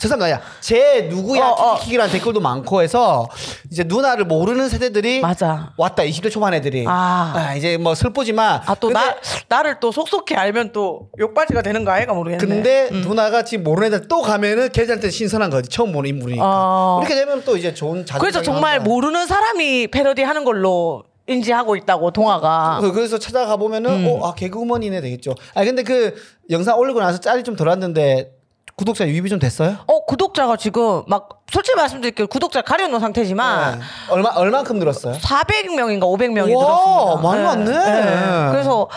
[0.00, 0.40] 저 사람 나야.
[0.60, 1.44] 쟤 누구야?
[1.48, 1.74] 어, 어.
[1.78, 3.28] 키키키라는 댓글도 많고 해서
[3.68, 5.72] 이제 누나를 모르는 세대들이 맞아.
[5.76, 7.52] 왔다 20대 초반 애들이 아.
[7.56, 9.16] 이제 뭐 슬프지만 아 또 나
[9.48, 12.46] 나를 또 속속히 알면 또 욕바지가 되는 거 아이가 모르겠네.
[12.46, 17.00] 근데 누나가 지금 모르는 애들 또 가면은 걔들한테 신선한 거지 처음 보는 인물이니까 어.
[17.02, 22.12] 이렇게 되면 또 이제 좋은 자극 그래서 정말 모르는 사람이 패러디 하는 걸로 인지하고 있다고
[22.12, 22.78] 동화가.
[22.80, 24.06] 그- 그래서 찾아가 보면은 음.
[24.22, 25.34] 어, 아 개그우먼이네 되겠죠.
[25.54, 26.14] 아 근데 그
[26.50, 28.37] 영상 올리고 나서 짤이 좀 돌았는데
[28.78, 29.76] 구독자 유입이 좀 됐어요?
[29.88, 33.84] 어 구독자가 지금 막 솔직히 말씀드릴게요 구독자 가려놓은 상태지만 네.
[34.08, 35.14] 얼마 얼만큼 늘었어요?
[35.14, 37.22] 400명인가 500명이 우와, 늘었습니다.
[37.22, 38.50] 많이 왔네.
[38.52, 38.88] 그래서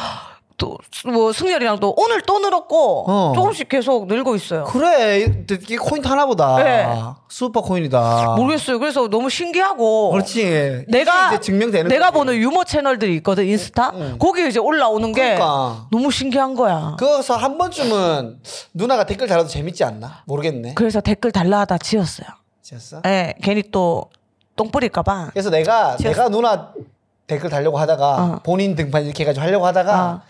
[0.61, 3.31] 또 뭐 승열이랑 또 오늘 또 늘었고 어.
[3.33, 4.65] 조금씩 계속 늘고 있어요.
[4.65, 6.85] 그래 이게 코인 하나보다 네.
[7.27, 8.35] 슈퍼 코인이다.
[8.37, 8.77] 모르겠어요.
[8.77, 10.11] 그래서 너무 신기하고.
[10.11, 10.85] 그렇지.
[10.89, 12.11] 내가 증명되는 내가.
[12.11, 13.93] 보는 유머 채널들이 있거든 인스타.
[14.19, 15.87] 거기 이제 올라오는 게 그러니까.
[15.91, 16.95] 너무 신기한 거야.
[16.99, 18.39] 그래서 한 번쯤은
[18.73, 20.23] 누나가 댓글 달아도 재밌지 않나?
[20.25, 20.73] 모르겠네.
[20.75, 22.27] 그래서 댓글 달라 하다 지웠어요.
[22.61, 23.01] 지었어?
[23.07, 24.09] 예, 괜히 또
[24.55, 25.29] 똥 뿌릴까봐.
[25.31, 26.09] 그래서 내가 지었어.
[26.09, 26.71] 내가 누나
[27.31, 28.39] 댓글 달려고 하다가 어.
[28.43, 30.21] 본인 등판 이렇게 해가지고 하려고 하다가 어.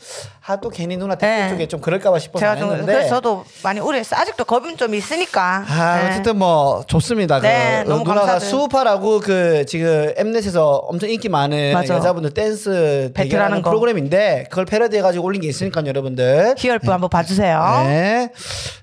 [0.43, 1.49] 아또 괜히 누나 댓글 네.
[1.49, 4.15] 쪽에 좀 그럴까봐 싶어서 제가 안좀 했는데 그래서 저도 많이 우려했어.
[4.15, 5.63] 아직도 겁은 좀 있으니까.
[5.69, 6.09] 아 예.
[6.09, 7.39] 어쨌든 뭐 좋습니다.
[7.39, 8.49] 네, 그 너무 누나가 감사드려요.
[8.49, 11.93] 수우파라고 그 지금 엠넷에서 엄청 인기 많은 맞아.
[11.93, 13.69] 여자분들 댄스 배틀하는 대결하는 거.
[13.69, 17.83] 프로그램인데 그걸 패러디해가지고 올린 게 있으니까 여러분들 히얼프 한번 봐주세요.
[17.85, 18.31] 네.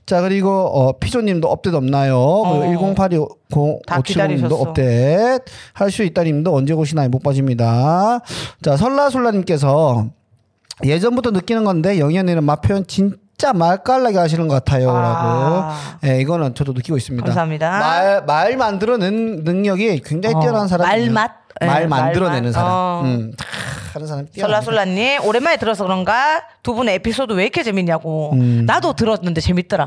[0.06, 2.18] 자 그리고 어, 피조님도 업데이트 없나요?
[2.18, 2.58] 어.
[2.60, 4.54] 그리고 1082다 057님도 기다리셨어.
[4.54, 5.42] 업데이트
[5.72, 7.08] 할 수 있다님도 언제 오시나요?
[7.08, 8.20] 못 빠집니다.
[8.62, 10.06] 자 설라솔라님께서
[10.84, 14.98] 예전부터 느끼는 건데 언니는 맛 표현 진 진짜 말깔나게 하시는 것 같아요라고.
[14.98, 15.98] 아.
[16.04, 17.24] 예, 이거는 저도 느끼고 있습니다.
[17.24, 17.78] 감사합니다.
[17.78, 21.12] 말, 말 만들어내는 능력이 굉장히 어, 뛰어난 사람이에요.
[21.12, 21.30] 말맛?
[21.62, 22.52] 예, 말 만들어내는 말맛.
[22.52, 22.70] 사람.
[22.72, 23.02] 어.
[23.04, 23.46] 음, 다
[23.94, 24.60] 하는 사람 뛰어나.
[24.60, 28.32] 솔라솔라님 오랜만에 들어서 그런가 두 분의 에피소드 왜 이렇게 재밌냐고.
[28.32, 28.64] 음.
[28.66, 29.86] 나도 들었는데 재밌더라.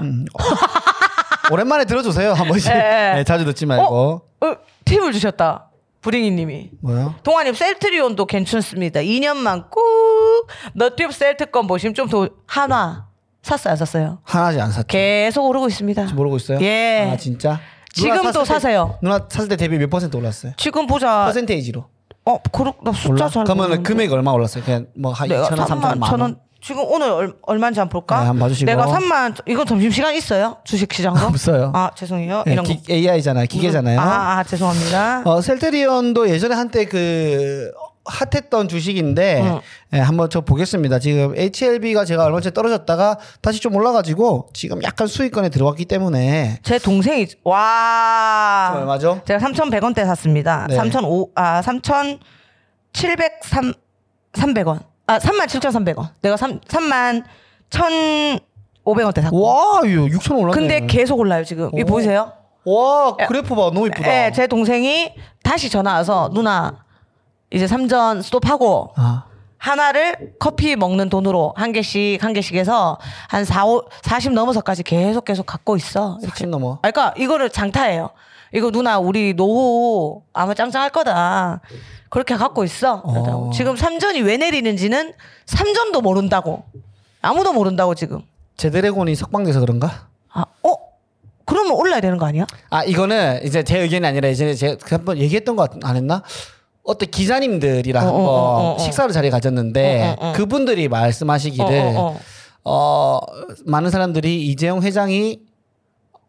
[1.51, 2.71] 오랜만에 들어주세요 한 번씩.
[2.71, 2.75] 예,
[3.11, 3.15] 예.
[3.15, 3.83] 네, 자주 듣지 말고.
[3.93, 4.21] 어?
[4.45, 4.53] 어?
[4.85, 5.70] 팁을 주셨다.
[6.01, 6.71] 부링이님이.
[6.81, 7.15] 뭐요?
[7.23, 8.99] 동아님 셀트리온도 괜찮습니다.
[9.01, 13.05] 2년만 꾹 너튜브 셀트건 보시면 좀 더 한화
[13.43, 14.19] 샀어요, 안 샀어요?
[14.23, 14.87] 하나지 안 샀죠.
[14.87, 16.13] 계속 오르고 있습니다.
[16.13, 16.59] 모르고 있어요?
[16.61, 17.09] 예.
[17.11, 17.59] 아 진짜?
[17.93, 18.97] 지금도 누나 샀을 때- 사세요.
[19.01, 20.53] 누나 샀을 때 대비 몇 퍼센트 올랐어요?
[20.57, 21.25] 지금 보자.
[21.25, 21.85] 퍼센테이지로.
[22.25, 23.27] 어, 그렇 나 숫자?
[23.29, 23.81] 잘 그러면.
[23.83, 24.63] 금액 얼마 올랐어요?
[24.63, 26.39] 그냥 뭐한 내가 2천 원, 3천 원, 3만 만 원.
[26.61, 26.63] 원.
[26.63, 28.21] 지금 오늘 얼, 얼마인지 한번 볼까?
[28.21, 28.71] 네, 한번 봐주시고.
[28.71, 30.57] 내가 3만 이건 점심 시간 있어요?
[30.63, 31.25] 주식 시장도?
[31.27, 31.71] 없어요.
[31.73, 32.43] 아 죄송해요.
[32.45, 32.93] 네, 이런 기, 거.
[32.93, 33.47] AI잖아요.
[33.47, 33.99] 기계잖아요.
[33.99, 35.23] 아, 아 죄송합니다.
[35.25, 37.71] 어, 셀테리온도 예전에 한때 그
[38.05, 39.59] 핫했던 주식인데 응.
[39.93, 40.99] 예, 한번 저 보겠습니다.
[40.99, 46.79] 지금 HLB가 제가 얼마 전에 떨어졌다가 다시 좀 올라가지고 지금 약간 수익권에 들어왔기 때문에 제
[46.79, 49.21] 동생이 와 얼마죠?
[49.25, 50.65] 제가 3,100원대 샀습니다.
[50.67, 50.75] 네.
[50.75, 53.73] 3,500, 아, 3,703,
[54.33, 54.90] 300원.
[55.07, 56.09] 아, 37,300원.
[56.21, 57.23] 내가 3, 3만
[57.69, 59.41] 1,500원대 샀고.
[59.41, 60.51] 와, 이거 6천 올랐네.
[60.53, 61.69] 근데 계속 올라요, 지금.
[61.73, 61.85] 이거 오.
[61.85, 62.31] 보이세요?
[62.65, 63.61] 와, 그래프 봐.
[63.73, 64.07] 너무 이쁘다.
[64.27, 66.83] 예, 제 동생이 다시 전화 와서 누나,
[67.51, 69.25] 이제 3전 스톱하고 아.
[69.57, 72.97] 하나를 커피 먹는 돈으로 한 개씩 한 개씩 해서
[73.29, 76.17] 한 4, 5, 40 넘어서까지 계속 계속 갖고 있어.
[76.21, 76.79] 40 넘어.
[76.81, 78.09] 아, 그러니까 이거를 장타예요.
[78.53, 81.61] 이거 누나 우리 노후 아마 짱짱할 거다.
[82.11, 83.01] 그렇게 갖고 있어.
[83.03, 83.47] 그러더라고.
[83.47, 83.51] 어.
[83.51, 85.13] 지금 삼전이 왜 내리는지는
[85.45, 86.65] 삼전도 모른다고.
[87.21, 88.21] 아무도 모른다고 지금.
[88.57, 90.07] 제드래곤이 석방돼서 그런가?
[90.29, 90.69] 아, 어?
[91.45, 92.45] 그러면 올라야 되는 거 아니야?
[92.69, 96.21] 아 이거는 이제 제 의견이 아니라 이제 제가 그 한번 얘기했던 거 안 했나?
[96.83, 98.77] 어떤 기자님들이랑 어, 한번 어, 어, 어.
[98.77, 100.33] 식사를 자리에 가졌는데 어, 어, 어.
[100.33, 102.17] 그분들이 말씀하시기를 어, 어,
[102.63, 103.19] 어.
[103.19, 103.19] 어,
[103.65, 105.39] 많은 사람들이 이재용 회장이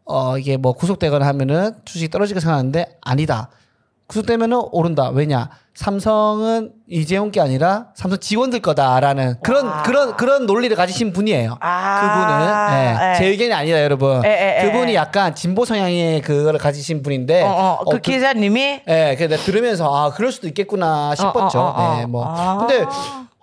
[0.04, 3.50] 어 이게 뭐 구속되거나 하면은 주식이 떨어지게 생각하는데 아니다.
[4.06, 5.08] 구속되면은 오른다.
[5.10, 5.50] 왜냐?
[5.74, 9.82] 삼성은 이재용 게 아니라 삼성 직원들 거다라는 그런 와.
[9.82, 11.56] 그런 그런 논리를 가지신 분이에요.
[11.60, 13.18] 아, 그분은 예, 예.
[13.18, 14.22] 제 의견이 아니라 여러분.
[14.24, 14.70] 예, 예, 예.
[14.70, 19.90] 그분이 약간 진보 성향의 그거를 가지신 분인데 어, 어, 그 어, 기자님이 예, 그래서 들으면서
[19.94, 21.58] 아 그럴 수도 있겠구나 싶었죠.
[21.58, 21.96] 어, 어, 어, 어.
[21.96, 22.24] 네, 뭐.
[22.26, 22.58] 아.
[22.58, 22.84] 근데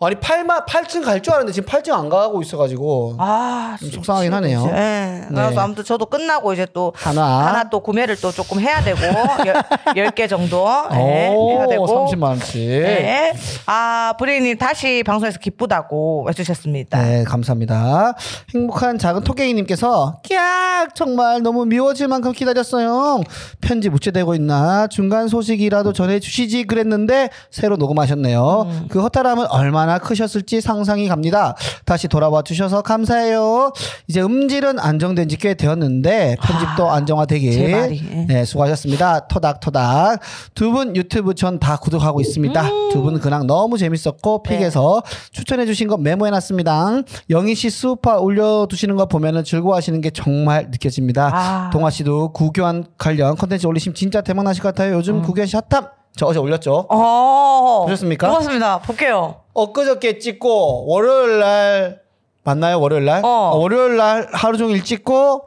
[0.01, 4.63] 아니 8만 8층 갈 줄 알았는데 지금 8층 안 가고 있어가지고 아, 좀 속상하긴 하네요.
[4.73, 5.25] 예.
[5.27, 5.57] 그래서 네.
[5.59, 7.47] 아무튼 저도 끝나고 이제 또 하나.
[7.47, 9.55] 하나 또 구매를 또 조금 해야 되고 열,
[10.11, 12.55] 10개 정도 예, 오, 해야 되고 30만 원씩.
[12.61, 13.33] 네.
[13.65, 17.01] 아, 브레이님 다시 방송에서 기쁘다고 해주셨습니다.
[17.03, 18.13] 네, 감사합니다.
[18.55, 23.21] 행복한 작은 토깽이님께서 깍 정말 너무 미워질 만큼 기다렸어요.
[23.59, 28.61] 편지 무채되고 있나 중간 소식이라도 전해주시지 그랬는데 새로 녹음하셨네요.
[28.65, 28.85] 음.
[28.89, 31.55] 그 허탈함은 얼마나 크셨을지 상상이 갑니다.
[31.85, 33.73] 다시 돌아와 주셔서 감사해요.
[34.07, 37.49] 이제 음질은 안정된 지 꽤 되었는데 편집도 안정화되길.
[37.49, 38.25] 아, 제 말이, 예.
[38.27, 39.27] 네, 수고하셨습니다.
[39.29, 40.19] 토닥토닥.
[40.53, 42.61] 두 분 유튜브 전 다 구독하고 있습니다.
[42.61, 42.89] 음.
[42.91, 44.57] 두분 근황 너무 재밌었고 네.
[44.57, 47.01] 픽에서 추천해 주신 거 메모해놨습니다.
[47.29, 51.31] 영희 씨 수우파 올려두시는 거 보면은 즐거워하시는 게 정말 느껴집니다.
[51.33, 51.69] 아.
[51.71, 54.95] 동아 씨도 구교환 관련 컨텐츠 올리시면 진짜 대박나실 것 같아요.
[54.95, 55.87] 요즘 구교환 씨 핫함.
[56.19, 56.85] 저 어제 올렸죠.
[56.89, 57.83] 어.
[57.85, 58.27] 보셨습니까?
[58.27, 58.79] 고맙습니다.
[58.79, 59.35] 볼게요.
[59.53, 62.01] 엊그저께 찍고 월요일 날
[62.43, 62.81] 맞나요?
[62.81, 63.21] 월요일 날?
[63.23, 63.55] 어.
[63.55, 65.43] 월요일 날 하루 종일 찍고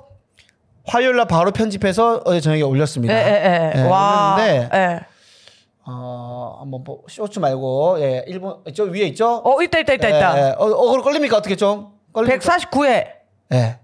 [0.86, 3.12] 화요일 날 바로 편집해서 어제 저녁에 올렸습니다.
[3.12, 3.82] 예, 예, 예.
[3.82, 4.34] 예, 와.
[4.38, 5.00] 올렸는데 예.
[5.84, 9.42] 어, 한번 보, 쇼츠 말고 예, 일본 저 위에 있죠?
[9.44, 10.38] 어, 있다, 있다, 있다, 예, 있다.
[10.38, 10.52] 예.
[10.52, 11.88] 어, 어, 걸립니까 어떻게 좀?
[12.14, 12.56] 걸립니까?
[12.56, 13.06] 149회.
[13.52, 13.78] 예.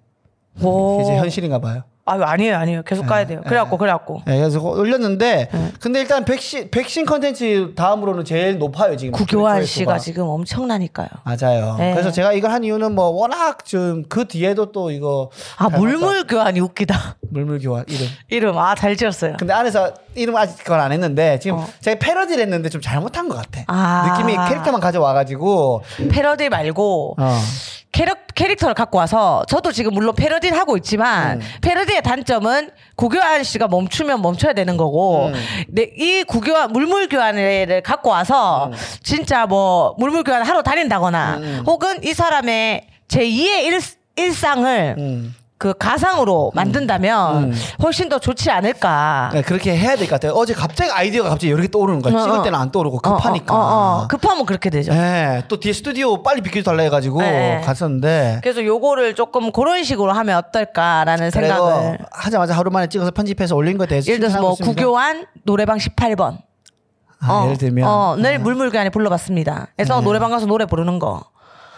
[0.64, 1.02] 오.
[1.02, 1.82] 이제 현실인가 봐요.
[2.08, 2.82] 아유, 아니에요, 아니에요.
[2.82, 3.40] 계속 가야 돼요.
[3.46, 4.22] 그래갖고, 그래갖고.
[4.28, 5.48] 예, 그래서 올렸는데
[5.80, 9.12] 근데 일단 백신 백신 컨텐츠 다음으로는 제일 높아요 지금.
[9.12, 9.66] 구교환 조회수가.
[9.66, 11.08] 씨가 지금 엄청나니까요.
[11.24, 11.76] 맞아요.
[11.78, 11.92] 네.
[11.92, 15.78] 그래서 제가 이걸 한 이유는 뭐 워낙 좀 그 뒤에도 또 이거 아, 닮았다.
[15.78, 17.16] 물물 교환이 웃기다.
[17.30, 18.06] 물물 교환 이름.
[18.30, 19.36] 이름, 아, 잘 지었어요.
[19.38, 21.66] 근데 안에서 이름 아직 그걸 안 했는데 지금 어.
[21.80, 23.62] 제가 패러디를 했는데 좀 잘못한 것 같아.
[23.66, 24.10] 아.
[24.16, 27.38] 느낌이 캐릭터만 가져와가지고 패러디 말고, 어.
[27.92, 31.46] 캐릭, 캐릭터를 갖고 와서 저도 지금 물론 패러디를 하고 있지만 음.
[31.62, 35.34] 패러디의 단점은 구교환 씨가 멈추면 멈춰야 되는 거고 음.
[35.68, 38.72] 내, 이 구교환 물물 교환을 갖고 와서 음.
[39.02, 43.80] 진짜 뭐 물물 교환 하러 다닌다거나 혹은 이 사람의 제2의 일,
[44.16, 45.34] 일상을 음.
[45.58, 47.54] 그 가상으로 만든다면 음.
[47.82, 49.30] 훨씬 더 좋지 않을까.
[49.32, 50.32] 네, 그렇게 해야 될 것 같아요.
[50.32, 52.14] 어제 갑자기 아이디어가 갑자기 개 떠오르는 거야.
[52.14, 52.42] 어, 찍을 어.
[52.42, 53.54] 때는 안 떠오르고 급하니까.
[53.54, 54.06] 어, 어, 어.
[54.08, 54.92] 급하면 그렇게 되죠.
[54.92, 57.60] 네, 또 뒤에 스튜디오 빨리 비켜달라 해가지고 네.
[57.64, 63.76] 갔었는데 그래서 요거를 조금 그런 식으로 하면 어떨까라는 생각을 하자마자 하루 만에 찍어서 편집해서 올린
[63.78, 64.80] 거에 대해서 예를 들어서 뭐 있습니다.
[64.80, 66.38] 구교환 노래방 18번.
[67.20, 69.66] 아, 예를 들면 어, 늘 물물교환에 불러봤습니다.
[69.76, 70.04] 그래서 네.
[70.04, 71.24] 노래방 가서 노래 부르는 거.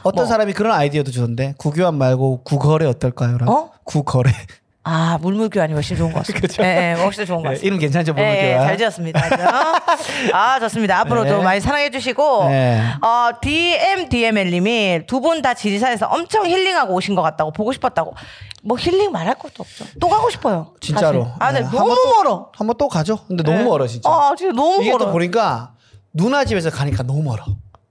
[0.03, 0.27] 어떤 뭐.
[0.27, 3.39] 사람이 그런 아이디어도 주던데 구교환 말고 구거래 어떨까요?
[3.39, 3.53] 라고.
[3.53, 3.71] 어?
[3.85, 4.31] 구거래.
[4.83, 6.41] 아 물물교환이 훨씬 좋은 것 같습니다.
[6.49, 6.63] 그렇죠.
[6.63, 7.67] 예, 예, 훨씬 좋은 것 네, 같습니다.
[7.67, 8.67] 이름 괜찮죠, 예, 예, 물물교환.
[8.67, 9.21] 잘 지었습니다.
[10.33, 11.01] 아 좋습니다.
[11.01, 11.45] 앞으로도 네.
[11.45, 12.81] 많이 사랑해 주시고 네.
[13.03, 18.15] 어, DM DML님이 두 분 다 지리산에서 엄청 힐링하고 오신 것 같다고 보고 싶었다고.
[18.63, 19.85] 뭐 힐링 말할 것도 없죠.
[20.01, 20.73] 또 가고 싶어요.
[20.81, 21.29] 진짜로.
[21.39, 22.51] 아, 네, 네, 너무 또- 멀어.
[22.55, 23.19] 한번 또 가죠.
[23.27, 23.65] 근데 너무 네.
[23.65, 24.09] 멀어 진짜.
[24.11, 25.07] 아 진짜 너무 이게 멀어.
[25.07, 25.73] 또 보니까
[26.13, 27.43] 누나 집에서 가니까 너무 멀어.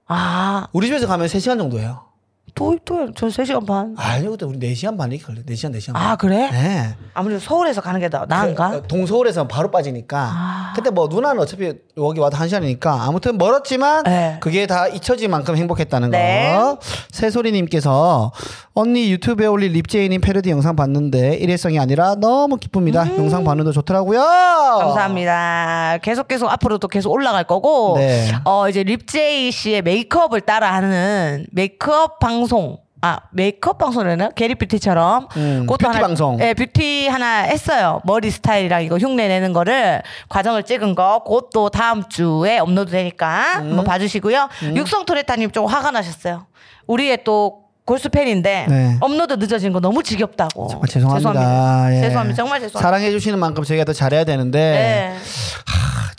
[0.10, 2.09] 아, 우리 집에서 가면 3시간 정도예요.
[2.56, 3.96] 또, 또, 저 3시간 반.
[3.98, 5.42] 아니요, 그때 우리 4시간 반 이렇게 걸려.
[5.42, 6.02] 4시간, 4시간 반.
[6.02, 6.50] 아, 그래?
[6.52, 6.96] 네.
[7.14, 8.72] 아무래도 서울에서 가는 게 나, 나은가?
[8.72, 10.18] 그, 동서울에서 바로 빠지니까.
[10.20, 10.74] 아.
[10.76, 14.38] 근데 뭐 누나는 어차피 여기 와도 한 시간이니까 아무튼 멀었지만 네.
[14.40, 16.56] 그게 다 잊혀질 만큼 행복했다는 네.
[16.56, 16.78] 거.
[17.12, 18.32] 새소리님께서
[18.74, 23.06] 언니 유튜브에 올린 립제이님 패러디 영상 봤는데 일회성이 아니라 너무 기쁩니다.
[23.18, 24.20] 영상 반응도 좋더라고요.
[24.20, 24.80] 음.
[24.80, 25.98] 감사합니다.
[26.02, 28.32] 계속 계속 앞으로도 계속 올라갈 거고, 네.
[28.46, 32.78] 어, 이제 립제이 씨의 메이크업을 따라하는 메이크업 방 송.
[33.02, 34.32] 아, 메이크업 방송이라나?
[34.32, 35.28] 겟잇뷰티처럼.
[35.38, 36.38] 음, 그것도 뷰티 하나, 방송.
[36.42, 38.02] 예, 뷰티 하나 했어요.
[38.04, 41.24] 머리 스타일이랑 이거 흉내 내는 거를 과정을 찍은 거.
[41.24, 43.70] 그것도 다음 주에 업로드 되니까 음.
[43.70, 44.50] 한번 봐주시고요.
[44.76, 46.48] 육성 토레타님 좀 화가 나셨어요.
[46.88, 48.98] 우리의 또 골수 팬인데 네.
[49.02, 50.68] 업로드 늦어진 거 너무 지겹다고.
[50.68, 51.32] 정말 죄송합니다.
[51.32, 51.96] 죄송합니다.
[51.96, 52.02] 예.
[52.02, 52.36] 죄송합니다.
[52.36, 52.80] 정말 죄송합니다.
[52.80, 55.16] 사랑해 주시는 만큼 저희가 더 잘해야 되는데 네.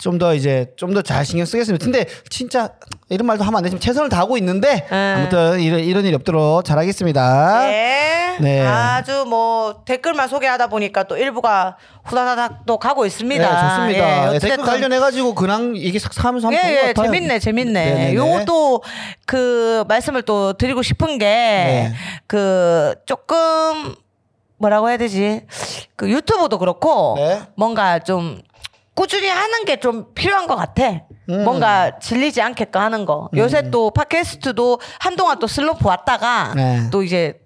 [0.00, 1.84] 좀더 이제 좀 더 잘 신경 쓰겠습니다.
[1.84, 2.70] 근데 진짜
[3.08, 5.14] 이런 말도 하면 안 되지만 최선을 다하고 있는데 네.
[5.16, 7.60] 아무튼 이런, 이런 일이 없도록 잘하겠습니다.
[7.68, 8.36] 네.
[8.40, 8.66] 네.
[8.66, 13.44] 아주 뭐 댓글만 소개하다 보니까 또 일부가 후다다닥 또 가고 있습니다.
[13.44, 14.30] 네, 좋습니다.
[14.30, 16.94] 예, 예, 댓글 관련해가지고 그냥 이게 싹 사면서 한번 예, 예.
[16.94, 17.72] 재밌네, 재밌네.
[17.72, 18.14] 네네네.
[18.14, 18.82] 요것도
[19.26, 21.59] 그 말씀을 또 드리고 싶은 게
[22.26, 23.02] 그 네.
[23.06, 23.94] 조금
[24.58, 25.46] 뭐라고 해야 되지?
[25.96, 27.42] 그 유튜브도 그렇고 네.
[27.56, 28.40] 뭔가 좀
[28.94, 31.02] 꾸준히 하는 게 좀 필요한 것 같아.
[31.30, 31.44] 음.
[31.44, 33.30] 뭔가 질리지 않게끔 하는 거.
[33.36, 36.88] 요새 또 팟캐스트도 한동안 또 슬럼프 왔다가 네.
[36.90, 37.40] 또 이제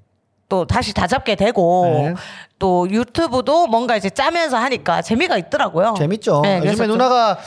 [0.49, 2.15] 또 다시 다잡게 되고 네.
[2.59, 5.95] 또 유튜브도 뭔가 이제 짜면서 하니까 재미가 있더라고요.
[5.99, 6.41] 재밌죠.
[6.43, 7.39] 네, 요즘에 좀- 누나가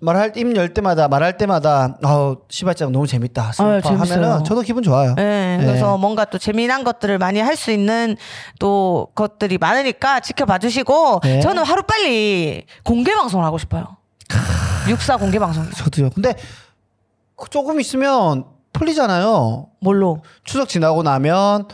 [0.00, 3.52] 말할 입 열 때마다 말할 때마다 아우 시발장 너무 재밌다.
[3.52, 3.98] 재밌어요.
[3.98, 5.14] 하면은 저도 기분 좋아요.
[5.14, 8.16] 네, 그래서 뭔가 또 재미난 것들을 많이 할 수 있는
[8.58, 11.40] 또 것들이 많으니까 지켜봐 주시고 네.
[11.40, 13.96] 저는 하루 빨리 공개 방송을 하고 싶어요.
[14.88, 15.68] 육사 공개 방송.
[15.70, 16.10] 저도요.
[16.10, 16.34] 근데
[17.36, 19.66] 그 조금 있으면 풀리잖아요.
[19.80, 20.22] 뭘로?
[20.44, 21.66] 추석 지나고 나면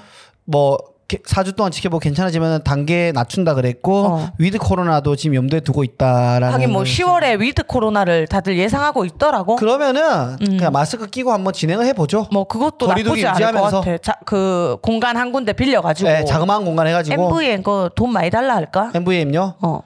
[0.45, 0.79] 뭐
[1.09, 4.33] 4주 동안 지켜보고 괜찮아지면 단계 낮춘다 그랬고 어.
[4.39, 9.55] 위드 코로나도 지금 염두에 두고 있다라는 하긴 뭐 10월에 위드 코로나를 다들 예상하고 있더라고.
[9.57, 12.27] 그러면은 그냥 마스크 끼고 한번 진행을 해보죠.
[12.33, 13.63] 뭐 그것도 나쁘지 않을 것.
[13.71, 13.99] 같아.
[13.99, 18.91] 자, 그 공간 한 군데 빌려가지고 네, 자그마한 공간 해가지고 MVN 그돈 많이 달라 할까?
[18.95, 19.55] MVM요.
[19.61, 19.81] 어,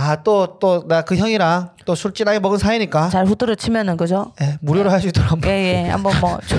[0.00, 4.32] 아 또 또 나 그 형이랑 또 술 진하게 먹은 사이니까 잘 후드려 치면은 그죠?
[4.40, 6.58] 예, 무료로 할 수 있도록 한번 예예, 한번 뭐 좀-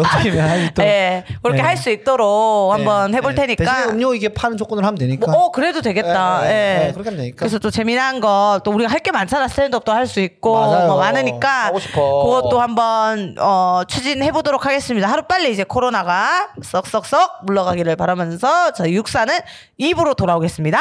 [0.00, 1.66] 어떻게 할수 있도록 예, 그렇게 네.
[1.68, 3.34] 할수 있도록 한번 예, 해볼 예.
[3.34, 3.64] 테니까.
[3.64, 6.40] 대신에 음료 이게 파는 조건으로 하면 되니까 뭐, 어 그래도 되겠다.
[6.44, 6.52] 예, 예,
[6.84, 6.88] 예.
[6.88, 7.36] 예, 그렇게 하면 되니까.
[7.38, 9.48] 그래서 또 재미난 거 또 우리가 할 게 많잖아.
[9.48, 10.54] 스탠드업도 할 수 있고.
[10.54, 12.24] 뭐 많으니까 하고 싶어.
[12.24, 15.08] 그것도 한번 어, 추진해 보도록 하겠습니다.
[15.10, 19.34] 하루 빨리 이제 코로나가 썩썩썩 물러가기를 바라면서 저희 육사는
[19.78, 20.78] 입으로 돌아오겠습니다.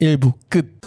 [0.00, 0.80] 일부 끝.